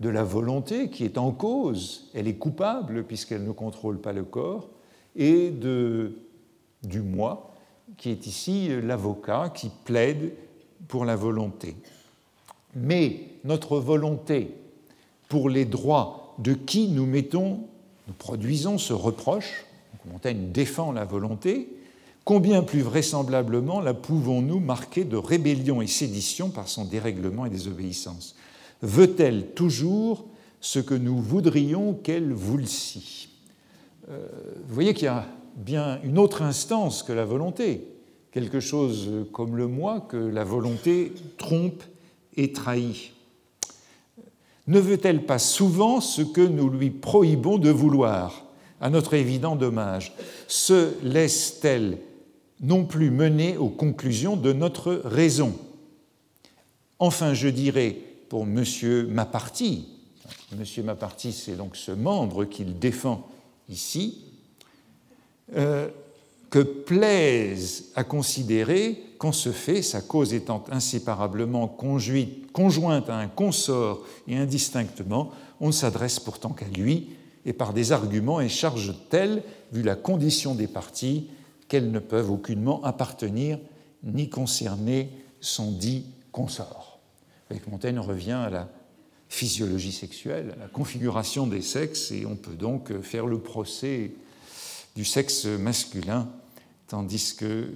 [0.00, 4.24] de la volonté qui est en cause, elle est coupable puisqu'elle ne contrôle pas le
[4.24, 4.68] corps,
[5.14, 7.54] et du moi,
[7.96, 10.32] qui est ici l'avocat qui plaide
[10.88, 11.76] pour la volonté.
[12.74, 14.54] Mais notre volonté
[15.28, 17.60] pour les droits de qui nous mettons,
[18.06, 19.64] nous produisons ce reproche,
[20.10, 21.68] Montaigne défend la volonté,
[22.24, 28.36] combien plus vraisemblablement la pouvons-nous marquer de rébellion et sédition par son dérèglement et désobéissance?
[28.82, 30.26] Veut-elle toujours
[30.60, 33.28] ce que nous voudrions qu'elle voulsît
[34.10, 34.26] euh,
[34.66, 37.88] Vous voyez qu'il y a bien une autre instance que la volonté,
[38.30, 41.82] quelque chose comme le moi que la volonté trompe
[42.36, 43.12] et trahit.
[44.66, 48.44] Ne veut-elle pas souvent ce que nous lui prohibons de vouloir,
[48.80, 50.12] à notre évident dommage
[50.48, 51.98] Se laisse-t-elle
[52.60, 55.54] non plus mener aux conclusions de notre raison?
[56.98, 57.96] Enfin, je dirais
[58.28, 58.64] pour M.
[59.08, 59.88] Maparty,
[60.52, 60.84] M.
[60.84, 63.28] Maparty, c'est donc ce membre qu'il défend
[63.68, 64.24] ici,
[65.54, 65.88] euh,
[66.50, 74.04] que plaise à considérer qu'en ce fait, sa cause étant inséparablement conjointe à un consort
[74.28, 77.10] et indistinctement, on ne s'adresse pourtant qu'à lui,
[77.44, 81.28] et par des arguments et charges telles, vu la condition des parties,
[81.68, 83.58] qu'elles ne peuvent aucunement appartenir
[84.04, 85.10] ni concerner
[85.40, 86.85] son dit consort.
[87.68, 88.68] Montaigne, on revient à la
[89.28, 94.12] physiologie sexuelle, à la configuration des sexes, et on peut donc faire le procès
[94.94, 96.28] du sexe masculin,
[96.88, 97.68] tandis que,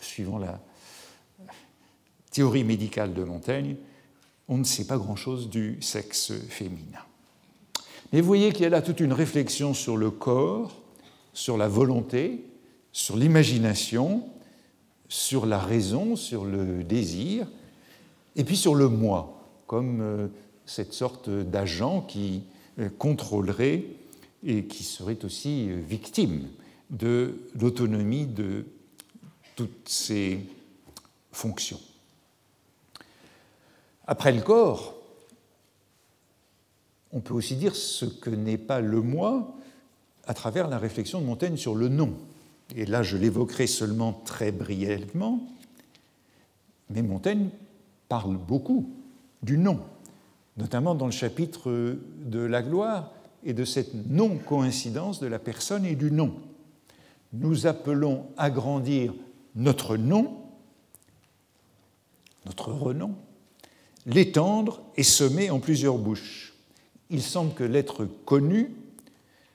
[0.00, 0.60] suivant la
[2.30, 3.76] théorie médicale de Montaigne,
[4.48, 7.00] on ne sait pas grand-chose du sexe féminin.
[8.12, 10.82] Mais vous voyez qu'il y a là toute une réflexion sur le corps,
[11.32, 12.44] sur la volonté,
[12.92, 14.28] sur l'imagination,
[15.08, 17.46] sur la raison, sur le désir,
[18.36, 20.28] et puis sur le moi, comme euh,
[20.66, 22.42] cette sorte d'agent qui
[22.78, 23.84] euh, contrôlerait
[24.44, 26.48] et qui serait aussi euh, victime
[26.90, 28.66] de l'autonomie de
[29.56, 30.40] toutes ces
[31.32, 31.80] fonctions.
[34.06, 34.94] Après le corps,
[37.12, 39.54] on peut aussi dire ce que n'est pas le moi
[40.26, 42.14] à travers la réflexion de Montaigne sur le nom.
[42.74, 45.40] Et là, je l'évoquerai seulement très brièvement,
[46.90, 47.50] mais Montaigne
[48.14, 48.94] parle beaucoup
[49.42, 49.80] du nom,
[50.56, 53.10] notamment dans le chapitre de la gloire,
[53.42, 56.32] et de cette non-coïncidence de la personne et du nom.
[57.32, 59.12] Nous appelons à grandir
[59.56, 60.36] notre nom,
[62.46, 63.16] notre renom,
[64.06, 66.54] l'étendre et semer en plusieurs bouches.
[67.10, 68.76] Il semble que l'être connu,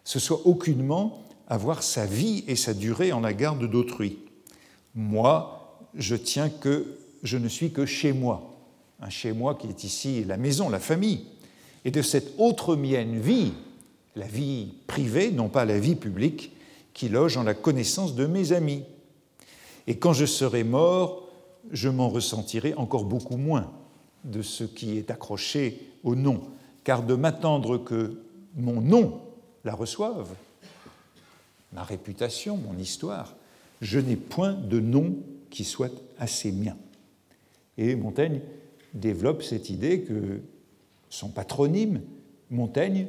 [0.04, 4.20] ce soit aucunement avoir sa vie et sa durée en la garde d'autrui.
[4.96, 8.49] Moi, je tiens que je ne suis que chez moi,
[9.02, 11.26] un chez moi qui est ici la maison, la famille.
[11.86, 13.54] Et de cette autre mienne vie,
[14.16, 16.52] la vie privée, non pas la vie publique,
[16.94, 18.84] qui loge en la connaissance de mes amis.
[19.88, 21.30] Et quand je serai mort,
[21.72, 23.72] je m'en ressentirai encore beaucoup moins
[24.26, 26.42] de ce qui est accroché au nom,
[26.84, 28.20] car de m'attendre que
[28.56, 29.22] mon nom
[29.64, 30.30] la reçoive,
[31.72, 33.36] ma réputation, mon histoire,
[33.82, 35.16] je n'ai point de nom
[35.50, 36.76] qui soit assez mien.
[37.78, 38.42] Et Montaigne
[38.94, 40.42] développe cette idée que
[41.10, 42.02] son patronyme,
[42.50, 43.08] Montaigne,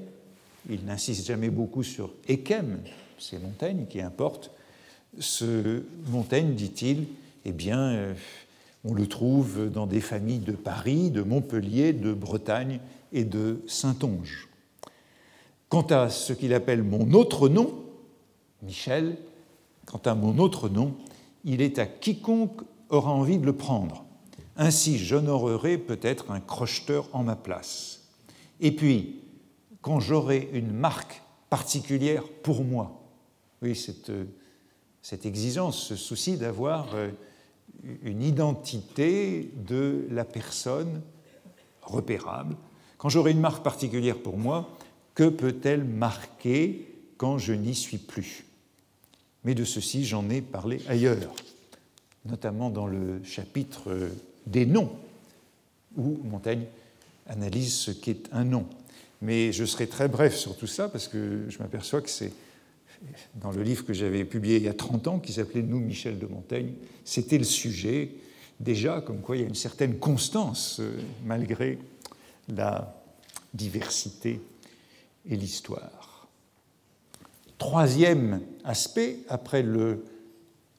[0.68, 2.80] il n'insiste jamais beaucoup sur Ekem,
[3.18, 4.50] c'est Montaigne qui importe.
[5.18, 7.06] Ce Montaigne, dit-il,
[7.44, 8.14] eh bien, euh,
[8.84, 12.80] on le trouve dans des familles de Paris, de Montpellier, de Bretagne
[13.12, 14.48] et de Saintonge.
[15.68, 17.74] Quant à ce qu'il appelle mon autre nom,
[18.62, 19.16] Michel,
[19.86, 20.94] quant à mon autre nom,
[21.44, 24.04] il est à quiconque aura envie de le prendre.
[24.62, 28.02] Ainsi, j'honorerai peut-être un crocheteur en ma place.
[28.60, 29.22] Et puis,
[29.80, 33.00] quand j'aurai une marque particulière pour moi.
[33.62, 34.12] Oui, cette,
[35.00, 37.10] cette exigence, ce souci d'avoir euh,
[38.02, 41.00] une identité de la personne
[41.80, 42.54] repérable.
[42.98, 44.68] Quand j'aurai une marque particulière pour moi,
[45.14, 48.44] que peut-elle marquer quand je n'y suis plus?
[49.44, 51.34] Mais de ceci, j'en ai parlé ailleurs,
[52.26, 54.10] notamment dans le chapitre
[54.50, 54.90] des noms,
[55.96, 56.64] où Montaigne
[57.28, 58.66] analyse ce qu'est un nom.
[59.22, 62.32] Mais je serai très bref sur tout ça parce que je m'aperçois que c'est
[63.36, 66.18] dans le livre que j'avais publié il y a 30 ans, qui s'appelait Nous, Michel
[66.18, 66.72] de Montaigne,
[67.04, 68.12] c'était le sujet,
[68.58, 70.92] déjà, comme quoi il y a une certaine constance euh,
[71.24, 71.78] malgré
[72.48, 72.94] la
[73.54, 74.40] diversité
[75.28, 76.28] et l'histoire.
[77.58, 80.04] Troisième aspect, après le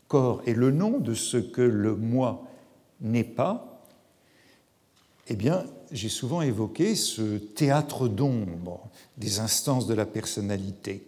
[0.08, 2.51] corps et le nom de ce que le moi
[3.02, 3.84] n'est pas,
[5.28, 11.08] eh bien, j'ai souvent évoqué ce théâtre d'ombre des instances de la personnalité.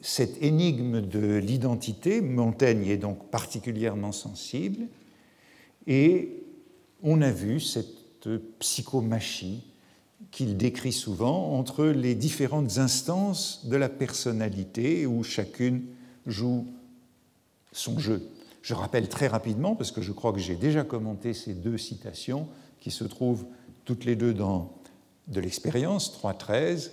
[0.00, 4.86] Cette énigme de l'identité, Montaigne est donc particulièrement sensible,
[5.86, 6.42] Et
[7.02, 9.62] on a vu cette psychomachie
[10.30, 15.84] qu'il décrit souvent entre les différentes instances de la personnalité où chacune
[16.26, 16.66] joue
[17.72, 18.28] son jeu.
[18.66, 22.48] Je rappelle très rapidement, parce que je crois que j'ai déjà commenté ces deux citations
[22.80, 23.44] qui se trouvent
[23.84, 24.74] toutes les deux dans
[25.28, 26.90] de l'expérience, 3.13,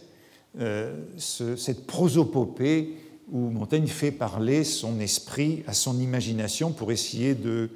[0.59, 2.95] euh, cette prosopopée
[3.31, 7.71] où Montaigne fait parler son esprit à son imagination pour essayer de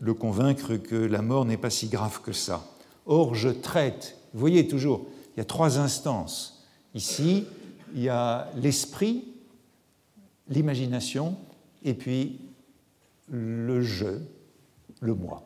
[0.00, 2.66] le convaincre que la mort n'est pas si grave que ça.
[3.06, 5.06] Or, je traite, vous voyez toujours,
[5.36, 6.66] il y a trois instances.
[6.96, 7.44] Ici,
[7.94, 9.22] il y a l'esprit,
[10.48, 11.36] l'imagination,
[11.84, 12.40] et puis
[13.28, 14.18] le je,
[15.00, 15.42] le moi.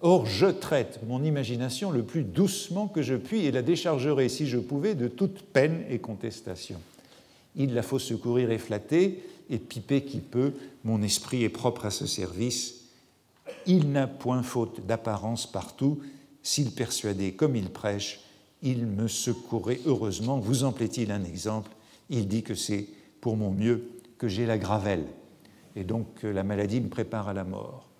[0.00, 4.46] Or, je traite mon imagination le plus doucement que je puis et la déchargerai, si
[4.46, 6.80] je pouvais, de toute peine et contestation.
[7.54, 10.52] Il la faut secourir et flatter, et piper qui peut,
[10.84, 12.86] mon esprit est propre à ce service.
[13.66, 16.00] Il n'a point faute d'apparence partout,
[16.42, 18.20] s'il persuadait comme il prêche,
[18.62, 20.38] il me secourait heureusement.
[20.38, 21.70] Vous en plaît-il un exemple?
[22.10, 22.86] Il dit que c'est
[23.20, 25.04] pour mon mieux que j'ai la gravelle,
[25.76, 27.90] et donc la maladie me prépare à la mort.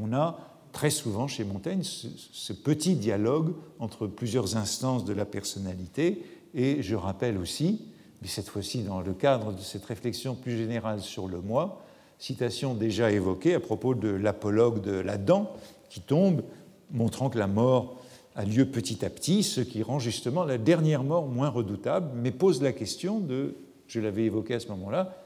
[0.00, 0.38] On a
[0.72, 6.94] très souvent chez Montaigne ce, petit dialogue entre plusieurs instances de la personnalité, et je
[6.94, 7.86] rappelle aussi,
[8.20, 11.82] mais cette fois-ci dans le cadre de cette réflexion plus générale sur le moi,
[12.18, 15.50] citation déjà évoquée à propos de l'apologue de la dent
[15.88, 16.42] qui tombe,
[16.90, 18.00] montrant que la mort
[18.34, 22.30] a lieu petit à petit, ce qui rend justement la dernière mort moins redoutable, mais
[22.30, 23.56] pose la question de,
[23.88, 25.21] je l'avais évoqué à ce moment-là,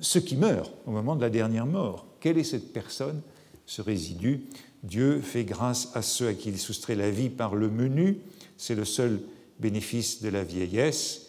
[0.00, 2.06] ce qui meurt au moment de la dernière mort.
[2.20, 3.20] Quelle est cette personne,
[3.66, 4.44] ce résidu?
[4.82, 8.18] Dieu fait grâce à ceux à qui il soustrait la vie par le menu,
[8.56, 9.20] c'est le seul
[9.58, 11.26] bénéfice de la vieillesse.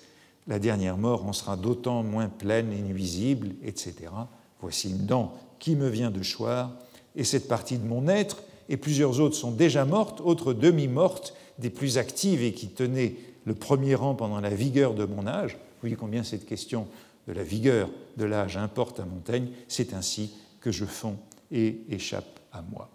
[0.48, 3.96] La dernière mort en sera d'autant moins pleine et nuisible, etc.
[4.62, 6.72] Voici une dent qui me vient de choir,
[7.16, 11.70] et cette partie de mon être, et plusieurs autres sont déjà mortes, autres demi-mortes, des
[11.70, 15.54] plus actives et qui tenaient le premier rang pendant la vigueur de mon âge.
[15.54, 16.88] Vous voyez combien cette question
[17.30, 21.20] de la vigueur de l'âge importe à Montaigne, c'est ainsi que je fonds
[21.52, 22.90] et échappe à moi.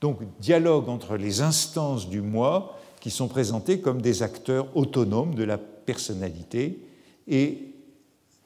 [0.00, 5.44] Donc dialogue entre les instances du moi qui sont présentées comme des acteurs autonomes de
[5.44, 6.80] la personnalité
[7.28, 7.74] et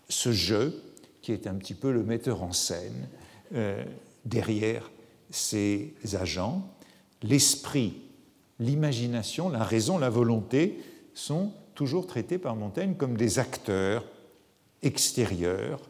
[0.09, 0.83] ce jeu
[1.23, 3.09] qui est un petit peu le metteur en scène
[3.55, 3.85] euh,
[4.25, 4.91] derrière
[5.31, 6.69] ces agents.
[7.23, 7.95] L'esprit,
[8.59, 10.81] l'imagination, la raison, la volonté
[11.15, 14.05] sont toujours traités par Montaigne comme des acteurs
[14.83, 15.81] extérieurs.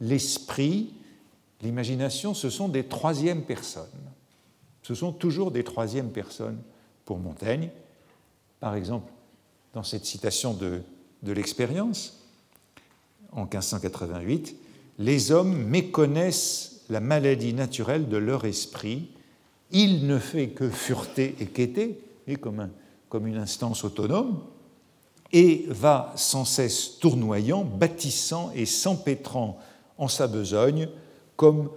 [0.00, 0.94] L'esprit,
[1.62, 3.88] l'imagination, ce sont des troisièmes personnes
[4.90, 6.58] ce sont toujours des troisièmes personnes
[7.04, 7.70] pour Montaigne.
[8.58, 9.12] Par exemple,
[9.72, 10.82] dans cette citation de,
[11.22, 12.24] de l'expérience,
[13.32, 14.56] en 1588,
[14.98, 19.10] les hommes méconnaissent la maladie naturelle de leur esprit,
[19.70, 24.42] il ne fait que fureter et quêter, et comme une instance autonome,
[25.32, 29.58] et va sans cesse tournoyant, bâtissant et s'empêtrant
[29.98, 30.88] en sa besogne,
[31.36, 31.70] comme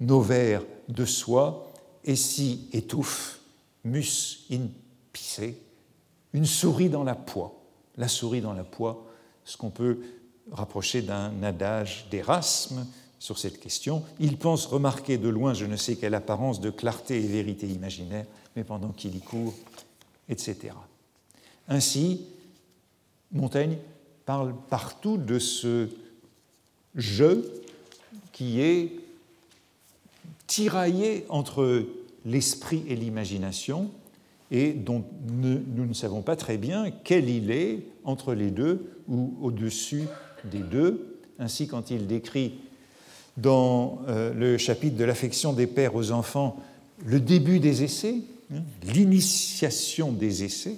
[0.00, 1.70] nos vers de soie
[2.04, 3.40] et si étouffe,
[3.84, 4.68] mus in
[5.12, 5.40] pisse,
[6.32, 7.54] une souris dans la poix.
[7.96, 9.04] La souris dans la poix,
[9.44, 9.98] ce qu'on peut
[10.52, 12.86] rapprocher d'un adage d'Erasme
[13.18, 14.04] sur cette question.
[14.20, 18.26] Il pense remarquer de loin je ne sais quelle apparence de clarté et vérité imaginaire,
[18.54, 19.54] mais pendant qu'il y court,
[20.28, 20.74] etc.
[21.66, 22.26] Ainsi,
[23.32, 23.76] Montaigne
[24.24, 25.88] parle partout de ce
[26.94, 27.50] jeu
[28.32, 28.92] qui est
[30.46, 31.84] tiraillé entre
[32.24, 33.90] l'esprit et l'imagination,
[34.50, 39.34] et dont nous ne savons pas très bien quel il est entre les deux ou
[39.42, 40.04] au-dessus
[40.44, 41.18] des deux.
[41.38, 42.54] Ainsi, quand il décrit
[43.36, 46.56] dans euh, le chapitre de l'affection des pères aux enfants
[47.04, 48.16] le début des essais,
[48.52, 48.62] hein,
[48.92, 50.76] l'initiation des essais,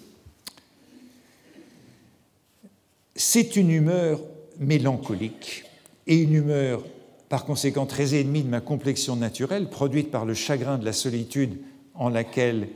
[3.14, 4.20] c'est une humeur
[4.59, 5.64] mélancolique
[6.07, 6.85] et une humeur
[7.29, 11.61] par conséquent très ennemi de ma complexion naturelle, produite par le chagrin de la solitude
[11.95, 12.68] en laquelle,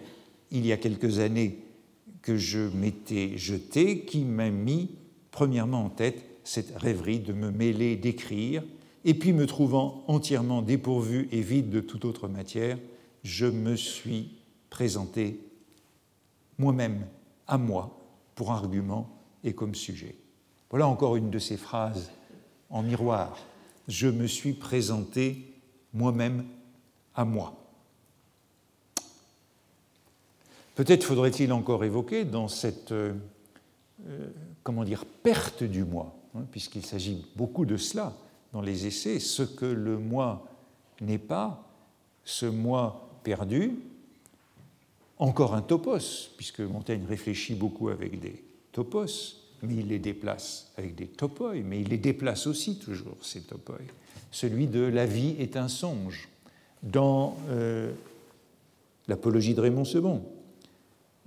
[0.50, 1.58] il y a quelques années,
[2.22, 4.90] que je m'étais jeté, qui m'a mis
[5.30, 8.62] premièrement en tête cette rêverie de me mêler, d'écrire,
[9.04, 12.78] et puis me trouvant entièrement dépourvu et vide de toute autre matière,
[13.24, 14.30] je me suis
[14.70, 15.40] présenté
[16.58, 17.06] moi-même
[17.46, 17.98] à moi
[18.34, 19.10] pour argument
[19.42, 20.14] et comme sujet.
[20.70, 22.10] Voilà encore une de ces phrases
[22.70, 23.36] en miroir
[23.88, 25.52] je me suis présenté
[25.92, 26.44] moi-même
[27.14, 27.54] à moi.
[30.74, 33.14] Peut-être faudrait-il encore évoquer dans cette euh,
[34.08, 34.28] euh,
[34.62, 38.12] comment dire, perte du moi, hein, puisqu'il s'agit beaucoup de cela
[38.52, 40.46] dans les essais, ce que le moi
[41.00, 41.68] n'est pas,
[42.24, 43.78] ce moi perdu,
[45.18, 48.42] encore un topos, puisque Montaigne réfléchit beaucoup avec des
[48.72, 49.36] topos,
[49.66, 53.78] mais il les déplace avec des topoi, mais il les déplace aussi toujours, ces topoi.
[54.30, 56.28] Celui de la vie est un songe,
[56.82, 57.92] dans euh,
[59.08, 60.22] l'apologie de Raymond Sebon,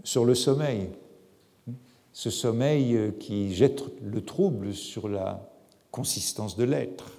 [0.03, 0.89] sur le sommeil,
[2.13, 5.49] ce sommeil euh, qui jette le trouble sur la
[5.91, 7.11] consistance de l'être.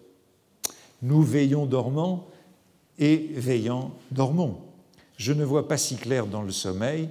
[1.03, 2.27] Nous veillons dormant
[2.99, 4.59] et veillant dormons.
[5.16, 7.09] Je ne vois pas si clair dans le sommeil,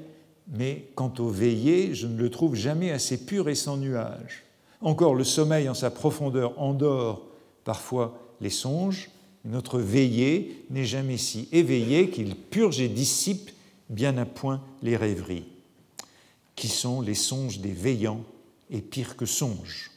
[0.52, 4.44] mais quant au veiller, je ne le trouve jamais assez pur et sans nuage.
[4.82, 7.26] Encore, le sommeil en sa profondeur endort
[7.64, 9.10] parfois les songes,
[9.44, 13.52] notre veillée n'est jamais si éveillé qu'il purge et dissipe
[13.90, 15.46] bien à point les rêveries,
[16.56, 18.24] qui sont les songes des veillants
[18.70, 19.92] et pire que songes?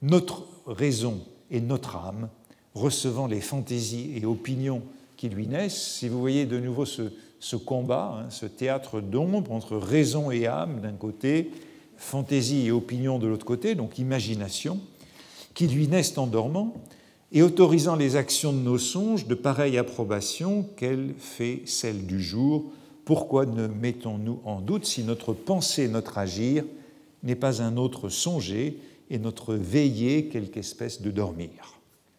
[0.00, 2.28] Notre raison et notre âme,
[2.74, 4.82] recevant les fantaisies et opinions
[5.16, 7.12] qui lui naissent, si vous voyez de nouveau ce,
[7.42, 11.50] ce combat, hein, ce théâtre d'ombre entre raison et âme d'un côté,
[11.96, 14.78] fantaisie et opinion de l'autre côté, donc imagination,
[15.52, 16.72] qui lui naissent en dormant,
[17.32, 22.70] et autorisant les actions de nos songes de pareille approbation qu'elle fait celle du jour.
[23.04, 26.64] Pourquoi ne mettons-nous en doute si notre pensée, notre agir
[27.24, 28.78] n'est pas un autre songer
[29.10, 31.50] et notre veiller quelque espèce de dormir?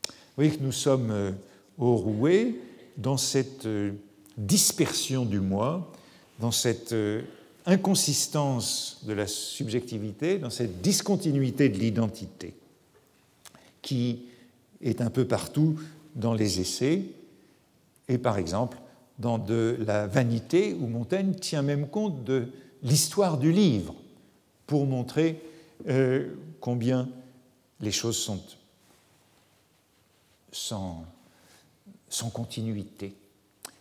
[0.05, 1.31] Vous voyez que nous sommes euh,
[1.77, 2.55] au rouet
[2.97, 3.93] dans cette euh,
[4.37, 5.91] dispersion du moi,
[6.39, 7.21] dans cette euh,
[7.65, 12.53] inconsistance de la subjectivité, dans cette discontinuité de l'identité,
[13.81, 14.25] qui
[14.81, 15.79] est un peu partout
[16.15, 17.03] dans les essais,
[18.07, 18.77] et par exemple
[19.19, 22.47] dans de la vanité, où Montaigne tient même compte de
[22.81, 23.95] l'histoire du livre,
[24.67, 25.41] pour montrer
[25.87, 27.09] euh, combien
[27.79, 28.41] les choses sont
[30.51, 31.05] sans,
[32.09, 33.13] sans continuité.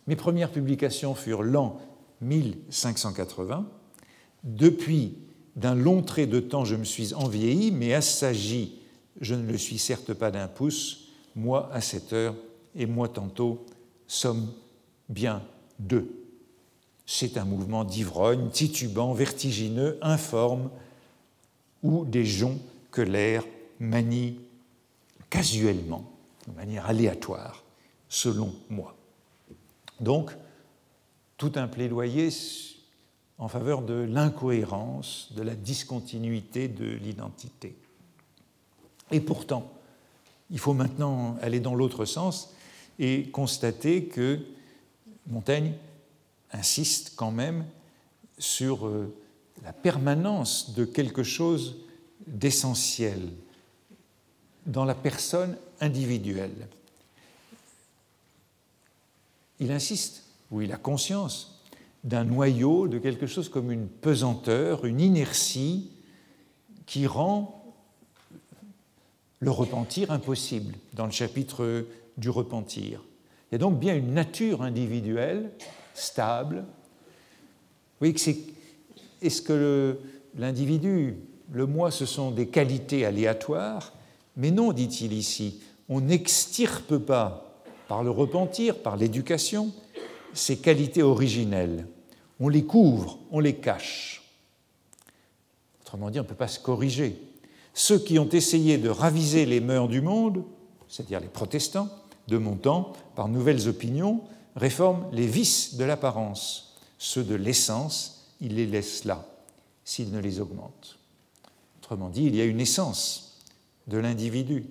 [0.07, 1.79] Mes premières publications furent l'an
[2.21, 3.65] 1580.
[4.43, 5.17] Depuis,
[5.55, 8.79] d'un long trait de temps, je me suis envieilli, mais assagi,
[9.21, 12.35] je ne le suis certes pas d'un pouce, moi à cette heure
[12.75, 13.65] et moi tantôt,
[14.07, 14.51] sommes
[15.09, 15.41] bien
[15.79, 16.09] deux.
[17.05, 20.69] C'est un mouvement d'ivrogne, titubant, vertigineux, informe,
[21.83, 22.59] ou des joncs
[22.91, 23.43] que l'air
[23.79, 24.39] manie
[25.29, 26.09] casuellement,
[26.47, 27.63] de manière aléatoire,
[28.07, 28.95] selon moi.
[29.99, 30.31] Donc,
[31.37, 32.29] tout un plaidoyer
[33.37, 37.75] en faveur de l'incohérence, de la discontinuité de l'identité.
[39.11, 39.71] Et pourtant,
[40.49, 42.53] il faut maintenant aller dans l'autre sens
[42.99, 44.39] et constater que
[45.27, 45.73] Montaigne
[46.51, 47.65] insiste quand même
[48.37, 49.13] sur euh,
[49.63, 51.77] la permanence de quelque chose
[52.27, 53.19] d'essentiel
[54.65, 56.67] dans la personne individuelle
[59.59, 61.61] il insiste, ou il a conscience
[62.03, 65.89] d'un noyau, de quelque chose comme une pesanteur, une inertie
[66.85, 67.73] qui rend
[69.39, 71.85] le repentir impossible dans le chapitre
[72.17, 73.03] du repentir.
[73.51, 75.51] Il y a donc bien une nature individuelle
[75.93, 76.65] stable.
[77.99, 78.37] Vous que c'est.
[79.21, 79.97] Est-ce que
[80.37, 81.15] l'individu,
[81.51, 83.93] le moi, ce sont des qualités aléatoires?
[84.35, 87.52] Mais non, dit-il ici, on n'extirpe pas
[87.87, 89.71] par le repentir, par l'éducation,
[90.33, 91.87] ces qualités originelles.
[92.39, 94.23] On les couvre, on les cache.
[95.81, 97.19] Autrement dit, on ne peut pas se corriger.
[97.73, 100.43] Ceux qui ont essayé de raviser les mœurs du monde,
[100.87, 101.89] c'est-à-dire les protestants
[102.27, 104.21] de mon temps, par nouvelles opinions,
[104.55, 106.75] réforment les vices de l'apparence.
[106.97, 109.27] Ceux de l'essence, ils les laissent là,
[109.83, 110.97] s'ils ne les augmentent.
[111.81, 113.41] Autrement dit, il y a une essence
[113.87, 114.65] de l'individu.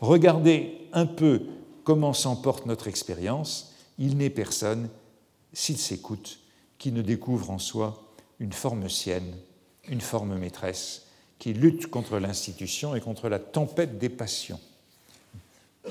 [0.00, 1.42] Regardez un peu
[1.84, 4.88] comment s'emporte notre expérience, il n'est personne,
[5.52, 6.40] s'il s'écoute,
[6.78, 8.02] qui ne découvre en soi
[8.40, 9.36] une forme sienne,
[9.88, 11.06] une forme maîtresse,
[11.38, 14.60] qui lutte contre l'institution et contre la tempête des passions,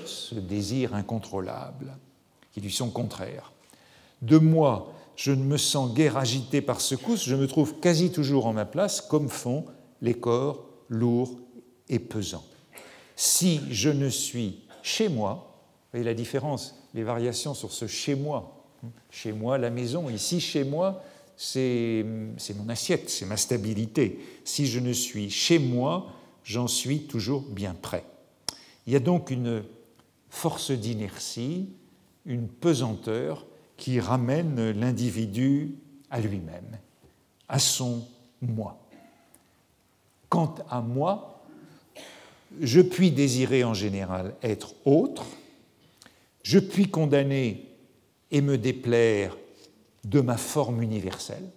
[0.06, 1.98] ce désir incontrôlable,
[2.54, 3.52] qui lui sont contraires.
[4.22, 8.46] De moi, je ne me sens guère agité par secousse, je me trouve quasi toujours
[8.46, 9.66] en ma place, comme font
[10.02, 11.38] les corps lourds
[11.90, 12.46] et pesants.
[13.16, 15.51] Si je ne suis chez moi,
[15.92, 18.58] voyez la différence, les variations sur ce chez moi.
[19.10, 20.10] Chez moi, la maison.
[20.10, 21.04] Ici, chez moi,
[21.38, 22.06] c'est
[22.56, 24.20] mon assiette, c'est ma stabilité.
[24.44, 26.08] Si je ne suis chez moi,
[26.44, 28.04] j'en suis toujours bien prêt.
[28.88, 29.64] Il y a donc une
[30.30, 31.70] force d'inertie,
[32.26, 33.46] une pesanteur
[33.78, 35.76] qui ramène l'individu
[36.10, 36.78] à lui-même,
[37.48, 38.08] à son
[38.42, 38.80] moi.
[40.30, 41.44] Quant à moi,
[42.60, 45.26] je puis désirer en général être autre,
[46.44, 47.68] je puis condamner
[48.32, 49.38] et me déplaire
[50.04, 51.50] de ma forme universelle,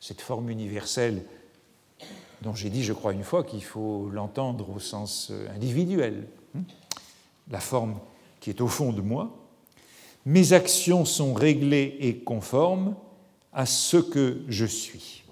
[0.00, 1.24] cette forme universelle
[2.42, 6.62] dont j'ai dit, je crois, une fois qu'il faut l'entendre au sens euh, individuel, hein,
[7.50, 8.00] la forme
[8.40, 9.30] qui est au fond de moi,
[10.26, 12.96] mes actions sont réglées et conformes
[13.52, 15.24] à ce que je suis,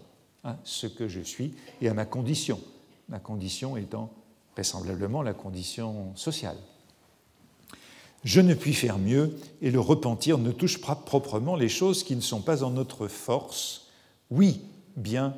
[0.44, 2.60] à ce que je suis et à ma condition,
[3.08, 4.10] ma condition étant
[4.54, 6.56] vraisemblablement la condition sociale.
[8.24, 12.16] Je ne puis faire mieux et le repentir ne touche pas proprement les choses qui
[12.16, 13.88] ne sont pas en notre force.
[14.30, 14.60] Oui,
[14.96, 15.34] bien,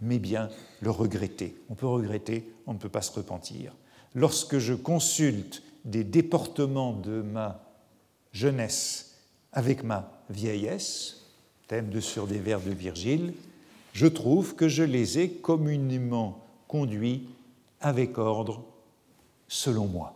[0.00, 0.50] mais bien
[0.80, 1.56] le regretter.
[1.68, 3.72] On peut regretter, on ne peut pas se repentir.
[4.14, 7.64] Lorsque je consulte des déportements de ma
[8.32, 9.14] jeunesse
[9.52, 11.24] avec ma vieillesse,
[11.68, 13.32] thème de sur des vers de Virgile,
[13.92, 17.28] je trouve que je les ai communément conduits
[17.80, 18.64] avec ordre
[19.46, 20.14] selon moi.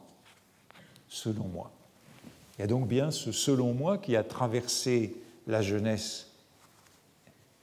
[1.09, 1.71] Selon moi.
[2.57, 6.29] Il y a donc bien ce selon moi qui a traversé la jeunesse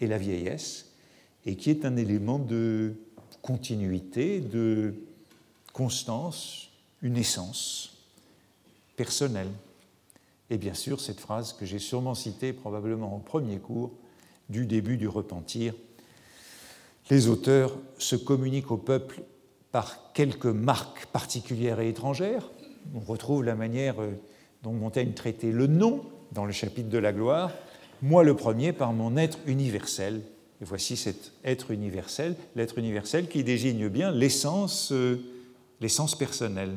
[0.01, 0.91] et la vieillesse
[1.45, 2.93] et qui est un élément de
[3.41, 4.93] continuité, de
[5.73, 6.69] constance,
[7.01, 7.97] une essence
[8.95, 9.51] personnelle.
[10.49, 13.91] Et bien sûr, cette phrase que j'ai sûrement citée probablement au premier cours
[14.49, 15.73] du début du repentir,
[17.09, 19.21] les auteurs se communiquent au peuple
[19.71, 22.49] par quelques marques particulières et étrangères.
[22.93, 24.11] On retrouve la manière euh,
[24.63, 26.01] dont Montaigne traitait le nom
[26.31, 27.51] dans le chapitre de la gloire,
[28.01, 30.21] moi le premier par mon être universel.
[30.61, 35.21] Et voici cet être universel, l'être universel qui désigne bien l'essence, euh,
[35.79, 36.75] l'essence personnelle.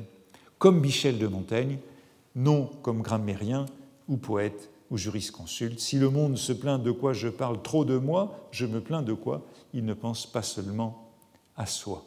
[0.58, 1.78] Comme Michel de Montaigne,
[2.36, 3.66] non comme grammairien
[4.08, 5.80] ou poète ou jurisconsulte.
[5.80, 9.02] Si le monde se plaint de quoi je parle trop de moi, je me plains
[9.02, 9.42] de quoi
[9.74, 11.10] il ne pense pas seulement
[11.56, 12.04] à soi.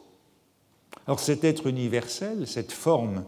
[1.06, 3.24] Alors cet être universel, cette forme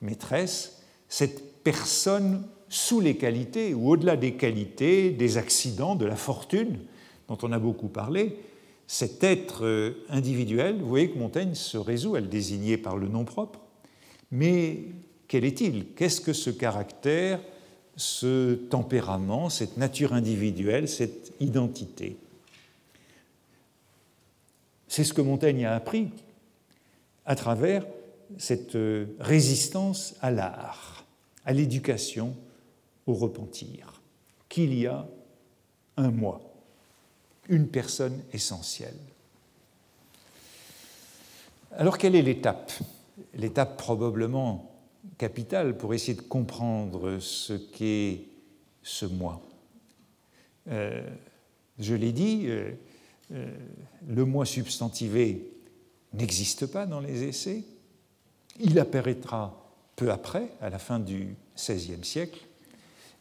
[0.00, 6.78] maîtresse, cette personne sous les qualités ou au-delà des qualités, des accidents, de la fortune
[7.28, 8.38] dont on a beaucoup parlé,
[8.86, 13.08] cet être euh, individuel, vous voyez que Montaigne se résout à le désigner par le
[13.08, 13.60] nom propre,
[14.30, 14.80] mais
[15.26, 15.86] quel est-il?
[15.94, 17.40] Qu'est-ce que ce caractère,
[17.96, 22.16] ce tempérament, cette nature individuelle, cette identité?
[24.86, 26.10] C'est ce que Montaigne a appris
[27.26, 27.86] à travers
[28.38, 30.93] cette euh, résistance à l'art,
[31.44, 32.36] à l'éducation,
[33.06, 34.00] au repentir,
[34.48, 35.06] qu'il y a
[35.96, 36.40] un moi,
[37.48, 38.96] une personne essentielle.
[41.72, 42.72] Alors quelle est l'étape?
[43.34, 44.70] L'étape probablement
[45.18, 48.22] capitale pour essayer de comprendre ce qu'est
[48.82, 49.42] ce moi.
[50.68, 51.06] Euh,
[51.78, 52.72] je l'ai dit, euh,
[54.06, 55.50] le moi substantivé
[56.12, 57.64] n'existe pas dans les essais.
[58.60, 59.63] Il apparaîtra
[59.96, 62.40] peu après, à la fin du XVIe siècle,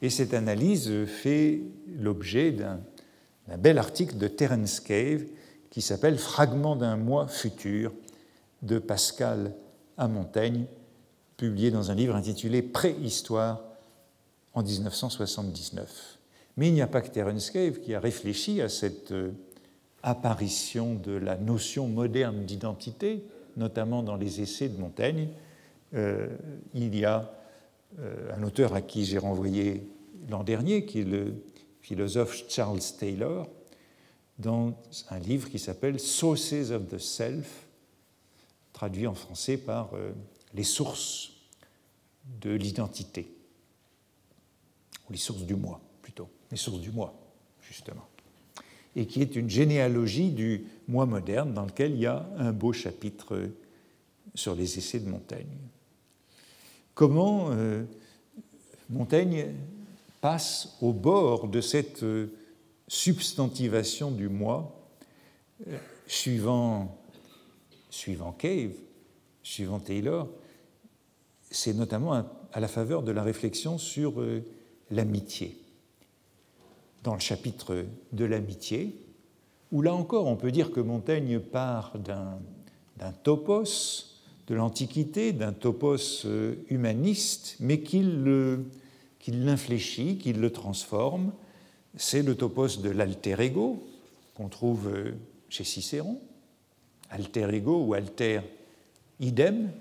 [0.02, 1.62] et cette analyse fait
[1.98, 2.80] l'objet d'un
[3.58, 5.24] bel article de Terence Cave
[5.70, 7.94] qui s'appelle Fragment d'un mois futur
[8.62, 9.56] de Pascal
[9.98, 10.66] à Montaigne,
[11.38, 13.62] publié dans un livre intitulé Préhistoire
[14.54, 16.20] en 1979.
[16.58, 19.32] Mais il n'y a pas que Terence Cave qui a réfléchi à cette euh,
[20.04, 23.24] apparition de la notion moderne d'identité,
[23.58, 25.30] notamment dans les essais de Montaigne.
[25.94, 26.28] Euh,
[26.74, 27.32] il y a
[28.00, 29.88] euh, un auteur à qui j'ai renvoyé
[30.30, 31.36] l'an dernier, qui est le
[31.82, 33.48] philosophe Charles Taylor,
[34.40, 34.74] dans
[35.10, 37.68] un livre qui s'appelle Sources of the Self,
[38.72, 40.12] traduit en français par euh,
[40.54, 41.32] Les sources
[42.42, 43.32] de l'identité,
[45.08, 47.14] ou les sources du moi plutôt, les sources du moi,
[47.62, 48.08] justement.
[48.96, 52.74] Et qui est une généalogie du moi moderne dans lequel il y a un beau
[52.74, 53.50] chapitre
[54.36, 55.58] sur les essais de Montaigne.
[56.94, 57.84] Comment euh,
[58.90, 59.48] Montaigne
[60.22, 62.28] passe au bord de cette euh,
[62.88, 64.80] substantivation du moi,
[65.68, 67.00] euh, suivant,
[67.90, 68.74] suivant Cave,
[69.42, 70.30] suivant Taylor,
[71.50, 74.24] c'est notamment à, la faveur de la réflexion sur
[74.92, 75.58] l'amitié.
[77.04, 78.96] Dans le chapitre de l'amitié,
[79.72, 84.13] où là encore on peut dire que Montaigne part d'un topos
[84.48, 88.24] de l'Antiquité, d'un topos euh, humaniste, mais qu'il
[89.28, 91.32] l'infléchit, qu'il le transforme.
[91.96, 93.84] C'est le topos de l'alter ego
[94.36, 95.12] qu'on trouve euh,
[95.50, 96.20] chez Cicéron,
[97.10, 98.42] alter ego ou alter
[99.20, 99.72] idem.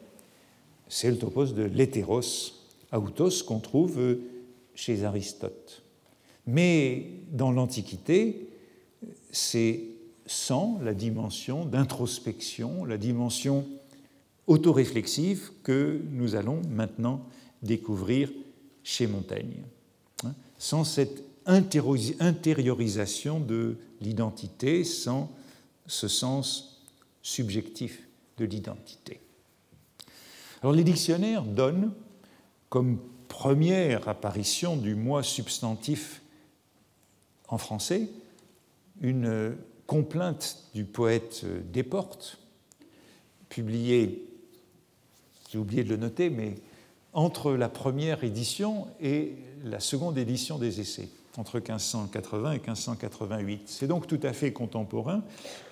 [0.89, 2.55] C'est le topos de l'hétéros
[2.93, 4.21] autos qu'on trouve euh,
[4.75, 5.83] chez Aristote.
[6.47, 8.49] Mais dans l'Antiquité,
[9.31, 9.81] c'est
[10.27, 13.67] sans la dimension d'introspection, la dimension
[14.47, 17.25] autoréflexive que nous allons maintenant
[17.63, 18.31] découvrir
[18.83, 19.63] chez Montaigne.
[20.59, 25.31] Sans cette intériorisation de l'identité sans
[25.87, 26.83] ce sens
[27.23, 28.07] subjectif
[28.39, 29.21] de l'identité.
[30.63, 31.93] Alors les dictionnaires donnent
[32.69, 36.23] comme première apparition du moi substantif
[37.49, 38.09] en français
[39.01, 42.39] une complainte du poète Desportes,
[43.49, 44.32] publiée,
[45.53, 46.55] j'ai oublié de le noter, mais
[47.13, 49.35] entre la première édition et
[49.65, 53.63] la seconde édition des essais, entre 1580 et 1588.
[53.67, 55.23] C'est donc tout à fait contemporain,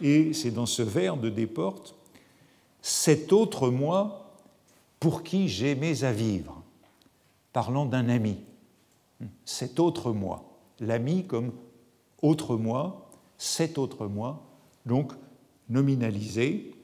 [0.02, 1.94] et c'est dans ce vers de Desportes,
[2.82, 4.34] cet autre moi
[5.00, 6.62] pour qui j'aimais à vivre,
[7.54, 8.36] parlant d'un ami,
[9.46, 10.44] cet autre moi,
[10.78, 11.52] l'ami comme
[12.20, 14.42] autre moi, cet autre moi,
[14.84, 15.14] donc
[15.70, 16.74] nominalisé.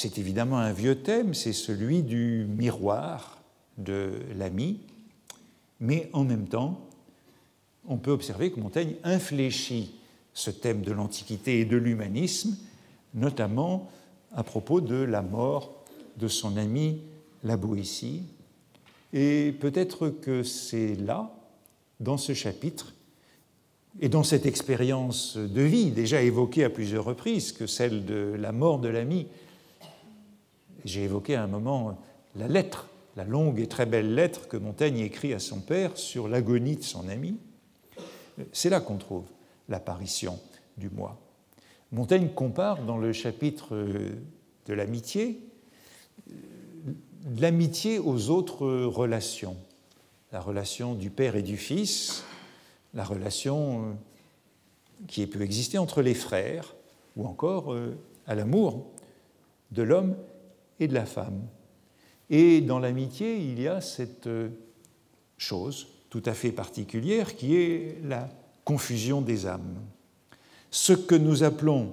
[0.00, 3.42] C'est évidemment un vieux thème, c'est celui du miroir
[3.78, 4.78] de l'ami,
[5.80, 6.86] mais en même temps,
[7.84, 9.90] on peut observer que Montaigne infléchit
[10.34, 12.56] ce thème de l'Antiquité et de l'humanisme,
[13.12, 13.90] notamment
[14.32, 15.82] à propos de la mort
[16.16, 17.00] de son ami
[17.42, 18.22] la Boétie.
[19.12, 21.34] Et peut-être que c'est là,
[21.98, 22.94] dans ce chapitre,
[23.98, 28.52] et dans cette expérience de vie déjà évoquée à plusieurs reprises, que celle de la
[28.52, 29.26] mort de l'ami,
[30.84, 31.98] j'ai évoqué à un moment
[32.36, 36.28] la lettre, la longue et très belle lettre que Montaigne écrit à son père sur
[36.28, 37.36] l'agonie de son ami,
[38.52, 39.24] c'est là qu'on trouve
[39.68, 40.38] l'apparition
[40.76, 41.18] du moi.
[41.90, 45.40] Montaigne compare dans le chapitre de l'amitié
[47.36, 49.56] l'amitié aux autres relations,
[50.32, 52.24] la relation du père et du fils,
[52.94, 53.92] la relation euh,
[55.06, 56.74] qui peut exister entre les frères,
[57.16, 58.86] ou encore euh, à l'amour
[59.72, 60.16] de l'homme
[60.80, 61.46] et de la femme.
[62.30, 64.50] Et dans l'amitié, il y a cette euh,
[65.36, 68.28] chose tout à fait particulière qui est la
[68.64, 69.76] confusion des âmes.
[70.70, 71.92] Ce que nous appelons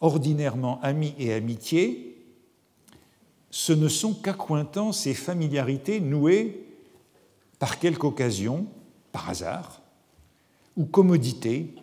[0.00, 2.14] ordinairement amis et amitié,
[3.50, 6.66] ce ne sont qu'accointances et familiarités nouées
[7.58, 8.66] par quelque occasion,
[9.12, 9.80] par hasard,
[10.76, 11.74] ou commodité,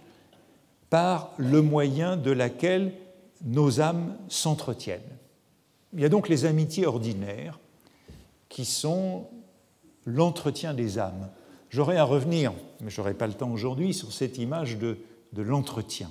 [0.89, 2.93] par le moyen de laquelle
[3.43, 4.99] nos âmes s'entretiennent.
[5.93, 7.59] Il y a donc les amitiés ordinaires
[8.49, 9.27] qui sont
[10.05, 11.29] l'entretien des âmes.
[11.69, 14.97] J'aurais à revenir, mais je n'aurai pas le temps aujourd'hui, sur cette image de,
[15.33, 16.09] de l'entretien,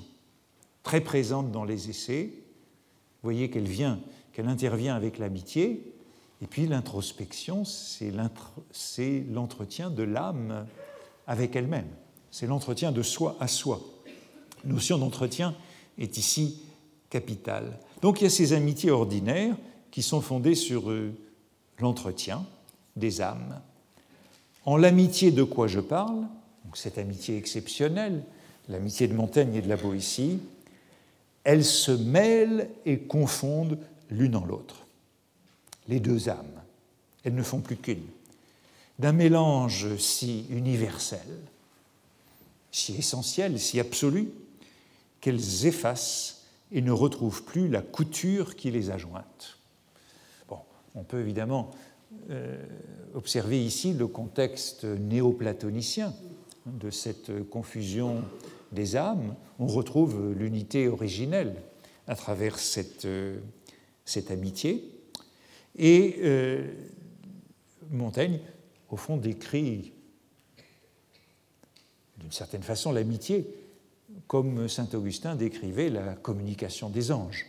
[0.82, 2.30] très présente dans les essais.
[2.32, 4.00] Vous voyez qu'elle vient,
[4.32, 5.94] qu'elle intervient avec l'amitié,
[6.42, 8.10] et puis l'introspection, c'est
[9.30, 10.66] l'entretien de l'âme
[11.26, 11.88] avec elle-même.
[12.30, 13.80] C'est l'entretien de soi à soi.
[14.64, 15.54] La notion d'entretien
[15.98, 16.62] est ici
[17.10, 17.78] capitale.
[18.00, 19.56] Donc il y a ces amitiés ordinaires
[19.90, 21.12] qui sont fondées sur euh,
[21.78, 22.44] l'entretien
[22.96, 23.60] des âmes.
[24.64, 26.26] En l'amitié de quoi je parle,
[26.74, 28.22] cette amitié exceptionnelle,
[28.68, 30.38] l'amitié de Montaigne et de la Boétie,
[31.44, 33.78] elles se mêlent et confondent
[34.10, 34.86] l'une en l'autre.
[35.88, 36.60] Les deux âmes,
[37.24, 38.06] elles ne font plus qu'une.
[38.98, 41.26] D'un mélange si universel,
[42.70, 44.30] si essentielles, si absolues,
[45.20, 49.59] qu'elles effacent et ne retrouvent plus la couture qui les a jointes.
[50.94, 51.70] On peut évidemment
[52.30, 52.62] euh,
[53.14, 56.12] observer ici le contexte néoplatonicien
[56.66, 58.22] de cette confusion
[58.72, 59.34] des âmes.
[59.58, 61.54] On retrouve l'unité originelle
[62.06, 63.38] à travers cette, euh,
[64.30, 64.90] amitié.
[65.78, 66.72] Et euh,
[67.90, 68.40] Montaigne,
[68.90, 69.92] au fond, décrit
[72.18, 73.46] d'une certaine façon l'amitié,
[74.26, 77.46] comme saint Augustin décrivait la communication des anges.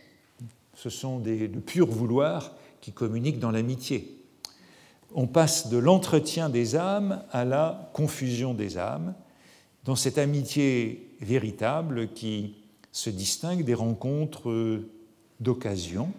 [0.76, 4.14] Ce sont des, de purs vouloirs qui communiquent dans l'amitié.
[5.14, 9.14] On passe de l'entretien des âmes à la confusion des âmes,
[9.84, 12.56] dans cette amitié véritable qui
[12.92, 14.82] se distingue des rencontres
[15.40, 16.12] d'occasion.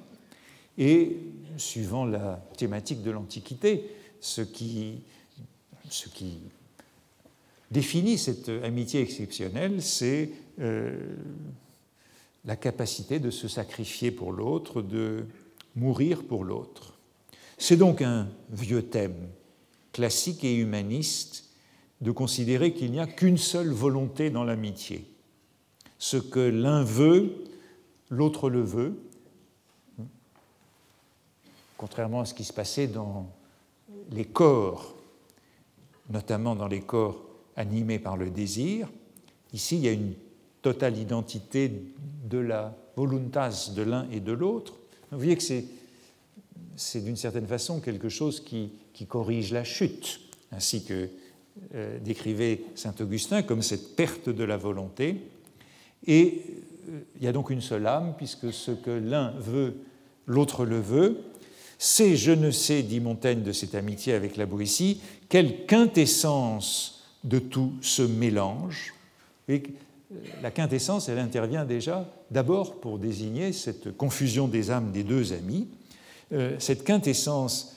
[0.78, 1.18] Et,
[1.58, 3.92] suivant la thématique de l'Antiquité,
[4.22, 5.02] ce qui,
[5.90, 6.40] ce qui
[7.70, 10.98] définit cette amitié exceptionnelle, c'est euh,
[12.46, 15.26] la capacité de se sacrifier pour l'autre, de
[15.76, 16.98] mourir pour l'autre.
[17.58, 19.30] C'est donc un vieux thème
[19.92, 21.50] classique et humaniste
[22.02, 25.10] de considérer qu'il n'y a qu'une seule volonté dans l'amitié.
[26.00, 27.44] Ce que l'un veut,
[28.10, 29.00] l'autre le veut,
[31.78, 33.30] contrairement à ce qui se passait dans
[34.12, 34.96] les corps,
[36.10, 37.24] notamment dans les corps
[37.56, 38.90] animé par le désir.
[39.54, 40.14] Ici, il y a une
[40.62, 41.72] totale identité
[42.26, 44.74] de la voluntas de l'un et de l'autre.
[45.14, 48.72] Vous voyez que c'est, d'une certaine façon quelque chose qui,
[49.08, 51.10] corrige la chute, ainsi que
[51.76, 55.18] euh, décrivait saint Augustin comme cette perte de la volonté.
[56.08, 56.42] Et
[56.90, 59.76] euh, il y a donc une seule âme, puisque ce que l'un veut,
[60.26, 61.22] l'autre le veut.
[61.78, 67.40] C'est, je ne sais, dit Montaigne de cette amitié avec la Boétie, quelle quintessence de
[67.40, 68.94] tout ce mélange.
[70.42, 75.68] La quintessence, elle intervient déjà d'abord pour désigner cette confusion des âmes des deux amis,
[76.60, 77.76] cette quintessence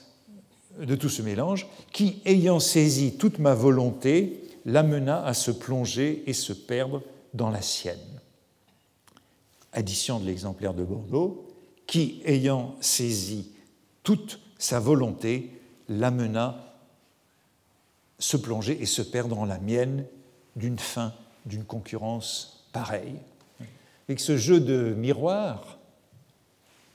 [0.79, 6.33] de tout ce mélange, qui, ayant saisi toute ma volonté, l'amena à se plonger et
[6.33, 7.01] se perdre
[7.33, 7.97] dans la sienne.
[9.73, 11.47] Addition de l'exemplaire de Bordeaux,
[11.85, 13.51] qui, ayant saisi
[14.03, 15.51] toute sa volonté,
[15.89, 16.75] l'amena
[18.19, 20.05] se plonger et se perdre dans la mienne
[20.55, 21.13] d'une fin,
[21.47, 23.15] d'une concurrence pareille.
[24.07, 25.77] Avec ce jeu de miroir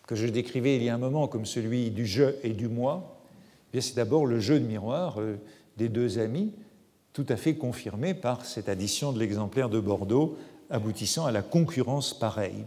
[0.06, 3.18] que je décrivais il y a un moment comme celui du je et du moi,
[3.72, 5.38] c'est d'abord le jeu de miroir euh,
[5.76, 6.52] des deux amis,
[7.12, 10.36] tout à fait confirmé par cette addition de l'exemplaire de Bordeaux,
[10.70, 12.64] aboutissant à la concurrence pareille.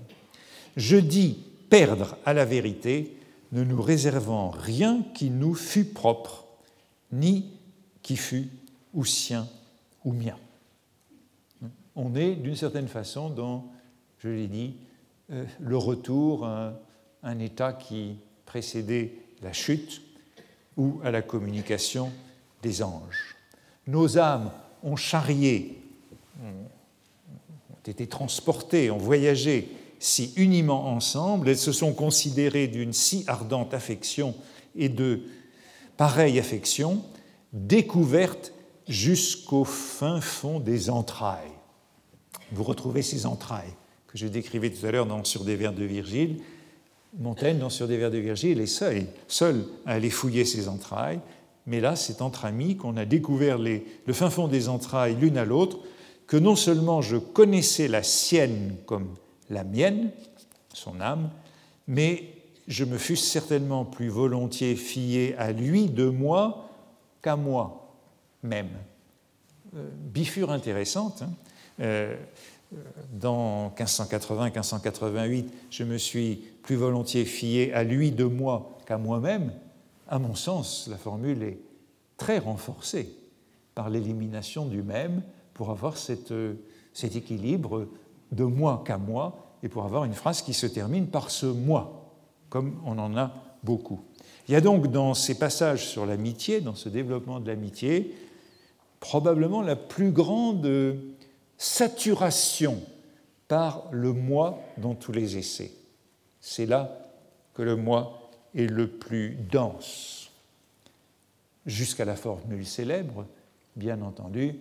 [0.77, 3.15] Je dis perdre à la vérité,
[3.51, 6.45] ne nous réservant rien qui nous fût propre,
[7.11, 7.45] ni
[8.01, 8.49] qui fût
[8.93, 9.47] ou sien
[10.03, 10.35] ou mien.
[11.95, 13.65] On est d'une certaine façon dans,
[14.19, 14.75] je l'ai dit,
[15.31, 16.73] euh, le retour à
[17.23, 20.01] un état qui précédait la chute,
[20.77, 22.11] ou à la communication
[22.61, 23.35] des anges.
[23.87, 24.51] Nos âmes
[24.83, 25.81] ont charrié,
[26.43, 29.69] ont été transportées, ont voyagé
[29.99, 34.35] si uniment ensemble, elles se sont considérées d'une si ardente affection
[34.75, 35.21] et de
[35.97, 37.01] pareille affection,
[37.53, 38.51] découvertes
[38.87, 41.54] jusqu'au fin fond des entrailles.
[42.51, 43.73] Vous retrouvez ces entrailles
[44.07, 46.41] que je décrivais tout à l'heure dans Sur des vers de Virgile,
[47.17, 51.19] Montaigne, dans Sur des vers de Virgile, est seul, seul à aller fouiller ses entrailles,
[51.67, 55.45] mais là, c'est entre amis qu'on a découvert le fin fond des entrailles l'une à
[55.45, 55.79] l'autre,
[56.27, 59.15] que non seulement je connaissais la sienne comme
[59.49, 60.11] la mienne,
[60.73, 61.29] son âme,
[61.87, 62.35] mais
[62.67, 66.69] je me fusse certainement plus volontiers fié à lui de moi
[67.21, 67.93] qu'à moi
[68.43, 68.69] même.
[69.75, 71.21] Euh, bifure intéressante.
[71.21, 71.31] Hein.
[71.79, 72.15] Euh,
[73.13, 79.51] dans 1580-1588, je me suis plus volontiers fié à lui de moi qu'à moi-même,
[80.07, 81.59] à mon sens, la formule est
[82.17, 83.15] très renforcée
[83.75, 85.21] par l'élimination du même
[85.53, 86.31] pour avoir cet
[87.03, 87.87] équilibre
[88.31, 92.11] de moi qu'à moi et pour avoir une phrase qui se termine par ce moi,
[92.49, 93.99] comme on en a beaucoup.
[94.47, 98.15] Il y a donc dans ces passages sur l'amitié, dans ce développement de l'amitié,
[98.99, 100.65] probablement la plus grande
[101.57, 102.81] saturation
[103.47, 105.71] par le moi dans tous les essais.
[106.41, 107.05] C'est là
[107.53, 110.31] que le moi est le plus dense.
[111.65, 113.25] Jusqu'à la formule célèbre,
[113.75, 114.55] bien entendu,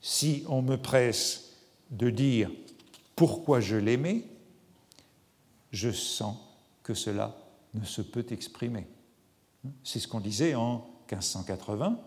[0.00, 1.52] si on me presse
[1.90, 2.50] de dire
[3.14, 4.24] pourquoi je l'aimais,
[5.70, 6.36] je sens
[6.82, 7.36] que cela
[7.74, 8.86] ne se peut exprimer.
[9.84, 11.98] C'est ce qu'on disait en 1580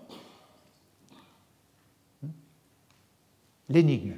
[3.69, 4.15] l'énigme,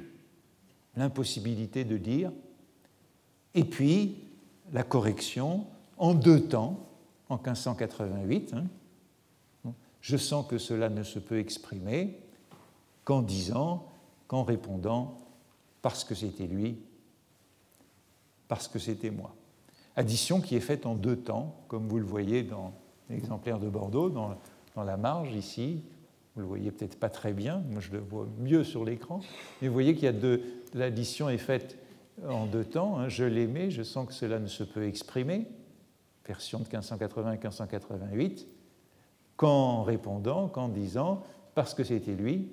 [0.96, 2.32] l'impossibilité de dire,
[3.54, 4.16] et puis
[4.72, 6.86] la correction en deux temps,
[7.28, 8.54] en 1588.
[8.54, 9.72] Hein.
[10.00, 12.18] Je sens que cela ne se peut exprimer
[13.04, 13.86] qu'en disant,
[14.26, 15.18] qu'en répondant,
[15.82, 16.78] parce que c'était lui,
[18.46, 19.34] parce que c'était moi.
[19.96, 22.72] Addition qui est faite en deux temps, comme vous le voyez dans
[23.10, 24.36] l'exemplaire de Bordeaux, dans,
[24.76, 25.82] dans la marge ici,
[26.38, 29.18] vous le voyez peut-être pas très bien, moi je le vois mieux sur l'écran,
[29.60, 30.40] mais vous voyez qu'il y a deux,
[30.72, 31.76] l'addition est faite
[32.28, 32.96] en deux temps.
[32.96, 33.08] Hein.
[33.08, 35.48] Je l'aimais, je sens que cela ne se peut exprimer,
[36.24, 38.46] version de 1580 et 1588,
[39.36, 41.24] qu'en répondant, qu'en disant,
[41.56, 42.52] parce que c'était lui,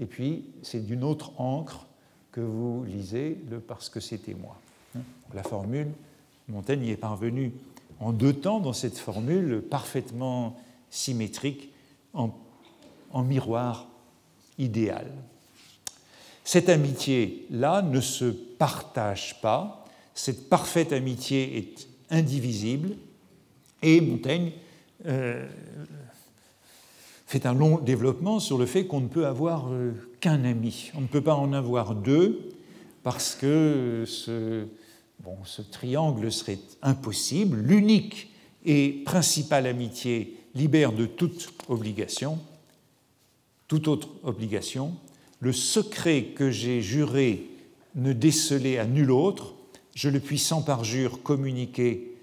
[0.00, 1.86] et puis c'est d'une autre encre
[2.32, 4.58] que vous lisez le parce que c'était moi.
[4.96, 5.02] Hein.
[5.32, 5.92] La formule,
[6.48, 7.52] Montaigne y est parvenu
[8.00, 10.56] en deux temps dans cette formule parfaitement
[10.90, 11.72] symétrique
[12.14, 12.30] en
[13.12, 13.88] en miroir
[14.58, 15.06] idéal.
[16.44, 19.84] Cette amitié-là ne se partage pas,
[20.14, 22.96] cette parfaite amitié est indivisible,
[23.82, 24.52] et Montaigne
[25.06, 25.46] euh,
[27.26, 31.00] fait un long développement sur le fait qu'on ne peut avoir euh, qu'un ami, on
[31.00, 32.50] ne peut pas en avoir deux,
[33.02, 34.66] parce que ce,
[35.44, 38.30] ce triangle serait impossible, l'unique
[38.64, 42.38] et principale amitié libère de toute obligation,
[43.72, 44.94] toute autre obligation,
[45.40, 47.46] le secret que j'ai juré
[47.94, 49.54] ne déceler à nul autre,
[49.94, 52.14] je le puis sans parjure communiquer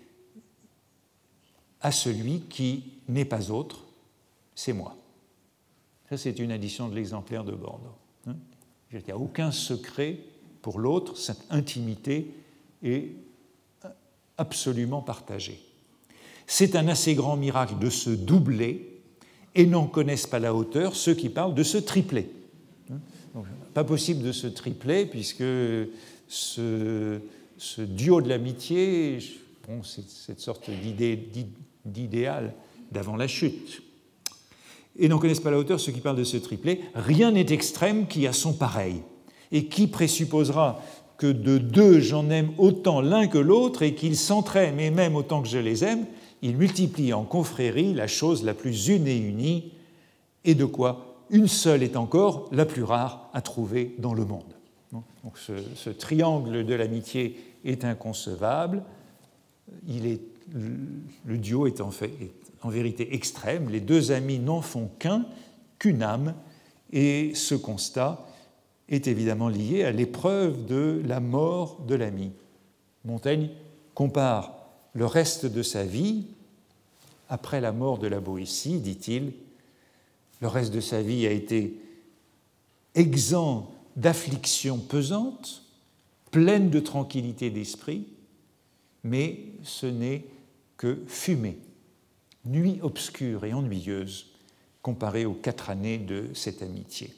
[1.82, 3.88] à celui qui n'est pas autre,
[4.54, 4.96] c'est moi.
[6.08, 7.96] Ça, c'est une addition de l'exemplaire de Bordeaux.
[8.28, 8.36] Hein.
[8.92, 10.20] Il n'y a aucun secret
[10.62, 12.32] pour l'autre, cette intimité
[12.84, 13.10] est
[14.38, 15.60] absolument partagée.
[16.46, 18.89] C'est un assez grand miracle de se doubler
[19.56, 22.30] et n'en connaissent pas la hauteur ceux qui parlent de se tripler.
[23.74, 25.44] Pas possible de se tripler puisque
[26.28, 27.20] ce,
[27.78, 29.20] duo de l'amitié,
[29.68, 30.70] bon, c'est cette sorte
[31.86, 32.54] d'idéal
[32.92, 33.84] d'avant la chute.
[34.98, 36.82] Et n'en connaissent pas la hauteur ceux qui parlent de ce triplet.
[36.94, 39.02] Rien n'est extrême qui a son pareil.
[39.52, 40.82] Et qui présupposera
[41.18, 45.42] que de deux j'en aime autant l'un que l'autre et qu'ils s'entraînent, et même autant
[45.42, 46.06] que je les aime,
[46.42, 49.74] ils multiplient en confrérie la chose la plus une et unie,
[50.46, 54.56] et de quoi une seule est encore la plus rare à trouver dans le monde.
[54.92, 58.84] Donc ce, triangle de l'amitié est inconcevable.
[59.88, 60.22] Il est,
[61.26, 62.12] le duo est en, fait,
[62.62, 63.70] en vérité extrême.
[63.70, 65.26] Les deux amis n'en font qu'un,
[65.78, 66.34] qu'une âme,
[66.92, 68.26] et ce constat
[68.88, 72.32] est évidemment lié à l'épreuve de la mort de l'ami.
[73.06, 73.50] Montaigne
[73.94, 74.59] compare
[74.94, 76.26] le reste de sa vie,
[77.30, 79.34] après la mort de la Boétie, dit-il,
[80.42, 81.80] le reste de sa vie a été
[82.96, 85.64] exempt d'afflictions pesantes,
[86.32, 88.08] pleine de tranquillité d'esprit,
[89.04, 90.26] mais ce n'est
[90.78, 91.58] que fumée,
[92.46, 94.28] nuit obscure et ennuyeuse
[94.82, 97.14] comparée aux quatre années de cette amitié.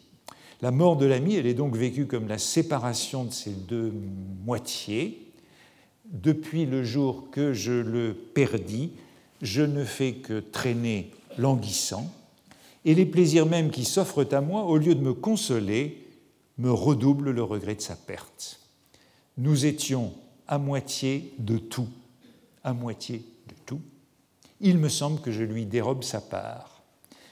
[0.61, 3.91] La mort de l'ami, elle est donc vécue comme la séparation de ces deux
[4.45, 5.30] moitiés.
[6.11, 8.91] Depuis le jour que je le perdis,
[9.41, 12.11] je ne fais que traîner languissant,
[12.83, 16.05] et les plaisirs mêmes qui s'offrent à moi, au lieu de me consoler,
[16.57, 18.59] me redouble le regret de sa perte.
[19.37, 20.13] Nous étions
[20.47, 21.87] à moitié de tout,
[22.63, 23.81] à moitié de tout.
[24.59, 26.83] Il me semble que je lui dérobe sa part.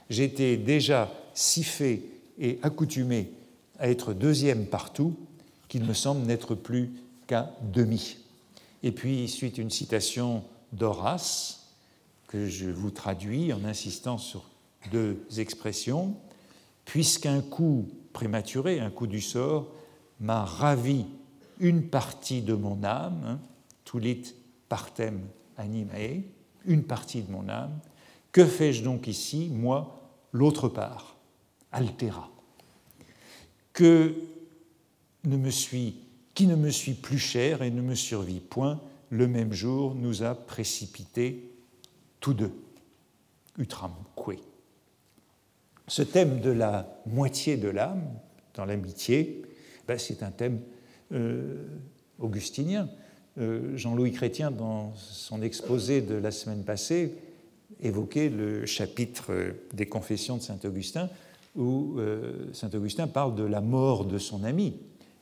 [0.09, 2.01] J'étais déjà si fait
[2.39, 3.31] et accoutumé
[3.77, 5.15] à être deuxième partout
[5.67, 6.91] qu'il me semble n'être plus
[7.27, 8.17] qu'à demi.
[8.83, 11.73] Et puis, suite une citation d'Horace
[12.27, 14.45] que je vous traduis en insistant sur
[14.91, 16.15] deux expressions.
[16.85, 19.67] Puisqu'un coup prématuré, un coup du sort,
[20.19, 21.05] m'a ravi
[21.59, 23.39] une partie de mon âme, hein,
[23.83, 24.33] tulit
[24.69, 25.21] partem
[25.57, 26.23] animae,
[26.65, 27.79] une partie de mon âme.
[28.31, 29.99] Que fais-je donc ici, moi,
[30.31, 31.17] l'autre part
[31.71, 32.29] Altera?
[33.73, 34.15] Que
[35.25, 35.95] ne me suis,
[36.39, 38.79] qui ne me suis plus cher et ne me survit point,
[39.09, 41.51] le même jour nous a précipités
[42.21, 42.53] tous deux.
[43.57, 44.39] Utramque.
[45.89, 48.05] Ce thème de la moitié de l'âme
[48.53, 49.41] dans l'amitié,
[49.85, 50.61] ben, c'est un thème
[51.11, 51.65] euh,
[52.19, 52.87] augustinien.
[53.37, 57.15] Euh, Jean-Louis Chrétien, dans son exposé de la semaine passée,
[57.81, 61.09] évoquait le chapitre des Confessions de Saint Augustin,
[61.57, 64.75] où euh, Saint Augustin parle de la mort de son ami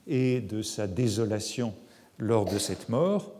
[0.08, 1.74] et de sa désolation
[2.18, 3.34] lors de cette mort.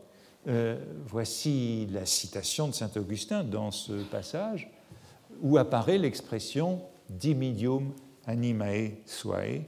[1.08, 4.70] voici la citation de Saint Augustin dans ce passage
[5.42, 7.92] où apparaît l'expression dimidium
[8.26, 9.62] animae suae,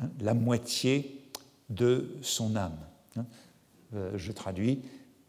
[0.00, 1.20] hein, la moitié
[1.68, 2.78] de son âme.
[3.16, 3.26] Hein.
[3.94, 4.80] Euh, je traduis,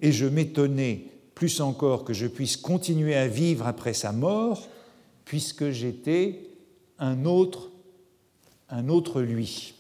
[0.02, 4.68] et je m'étonnais plus encore que je puisse continuer à vivre après sa mort,
[5.26, 6.48] puisque j'étais
[7.00, 7.72] un autre,
[8.70, 9.74] un autre lui.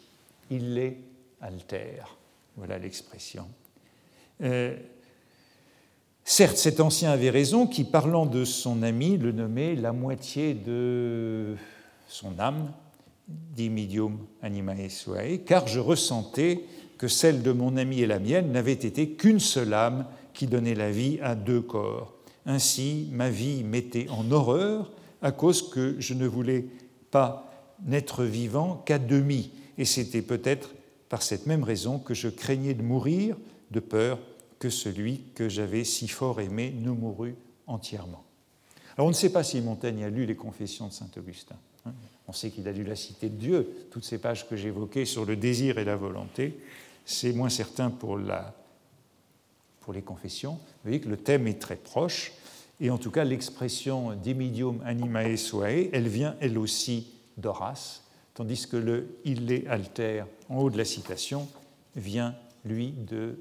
[0.49, 0.97] Il l'est
[1.43, 2.17] altère.
[2.55, 3.47] Voilà l'expression.
[4.41, 4.75] Euh,
[6.25, 11.55] Certes, cet ancien avait raison qui, parlant de son ami, le nommait la moitié de
[12.07, 12.71] son âme,
[13.27, 16.61] dimidium animae suae, car je ressentais
[16.97, 20.75] que celle de mon ami et la mienne n'avait été qu'une seule âme qui donnait
[20.75, 22.13] la vie à deux corps.
[22.45, 24.91] Ainsi, ma vie m'était en horreur
[25.21, 26.65] à cause que je ne voulais
[27.11, 27.51] pas
[27.85, 30.69] n'être vivant qu'à demi, et c'était peut-être
[31.13, 33.37] par cette même raison que je craignais de mourir
[33.69, 34.17] de peur
[34.57, 37.35] que celui que j'avais si fort aimé ne mourut
[37.67, 38.23] entièrement.
[38.97, 41.53] Alors on ne sait pas si Montaigne a lu les confessions de saint Augustin.
[41.85, 41.93] Hein.
[42.27, 45.23] On sait qu'il a lu la Cité de Dieu, toutes ces pages que j'évoquais sur
[45.23, 46.59] le désir et la volonté.
[47.05, 48.55] C'est moins certain pour, la,
[49.81, 50.53] pour les confessions.
[50.53, 52.31] Vous voyez que le thème est très proche.
[52.81, 58.02] Et en tout cas, l'expression dimidium animae suae, elle vient elle aussi d'Horace,
[58.33, 61.47] tandis que le il est alter en haut de la citation
[61.95, 63.37] vient, lui, de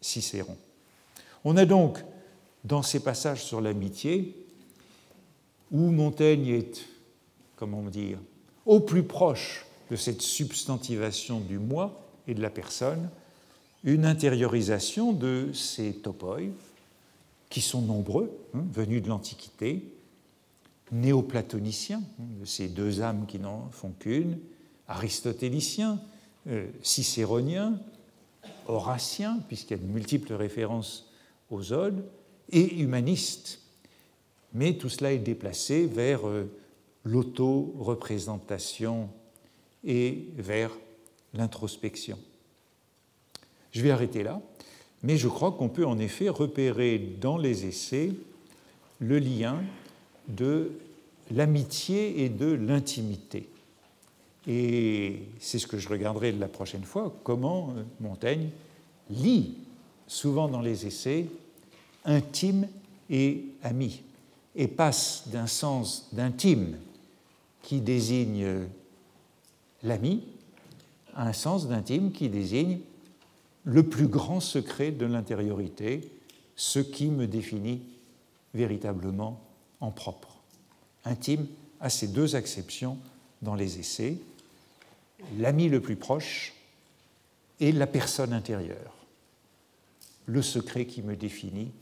[0.00, 0.56] Cicéron.
[1.44, 1.98] On a donc,
[2.64, 4.36] dans ces passages sur l'amitié,
[5.70, 6.86] où Montaigne est,
[7.56, 8.18] comment dire,
[8.66, 13.08] au plus proche de cette substantivation du moi et de la personne,
[13.84, 16.40] une intériorisation de ces topoi,
[17.48, 19.82] qui sont nombreux, hein, venus de l'Antiquité,
[20.92, 24.38] néoplatonicien, de ces deux âmes qui n'en font qu'une,
[24.88, 26.00] aristotélicien,
[26.48, 27.78] euh, cicéronien,
[28.66, 31.10] horacien, puisqu'il y a de multiples références
[31.50, 32.04] aux odes,
[32.52, 33.60] et humaniste.
[34.52, 36.50] Mais tout cela est déplacé vers euh,
[37.04, 39.08] l'auto-représentation
[39.84, 40.72] et vers
[41.34, 42.18] l'introspection.
[43.70, 44.40] Je vais arrêter là,
[45.02, 48.10] mais je crois qu'on peut en effet repérer dans les essais
[48.98, 49.62] le lien
[50.34, 50.72] de
[51.30, 53.48] l'amitié et de l'intimité.
[54.46, 58.48] Et c'est ce que je regarderai la prochaine fois, comment Montaigne
[59.10, 59.54] lit
[60.06, 61.26] souvent dans les essais
[62.04, 62.66] intime
[63.10, 64.02] et ami,
[64.56, 66.76] et passe d'un sens d'intime
[67.62, 68.46] qui désigne
[69.82, 70.22] l'ami
[71.14, 72.78] à un sens d'intime qui désigne
[73.64, 76.10] le plus grand secret de l'intériorité,
[76.56, 77.82] ce qui me définit
[78.54, 79.40] véritablement
[79.80, 80.36] en propre.
[81.04, 81.46] Intime
[81.80, 82.98] a ces deux acceptions
[83.42, 84.18] dans les essais,
[85.38, 86.54] l'ami le plus proche
[87.58, 88.94] et la personne intérieure,
[90.26, 91.72] le secret qui me définit,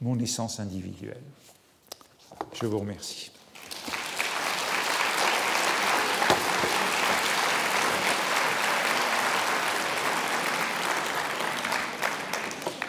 [0.00, 1.22] mon essence individuelle.
[2.54, 3.30] Je vous remercie.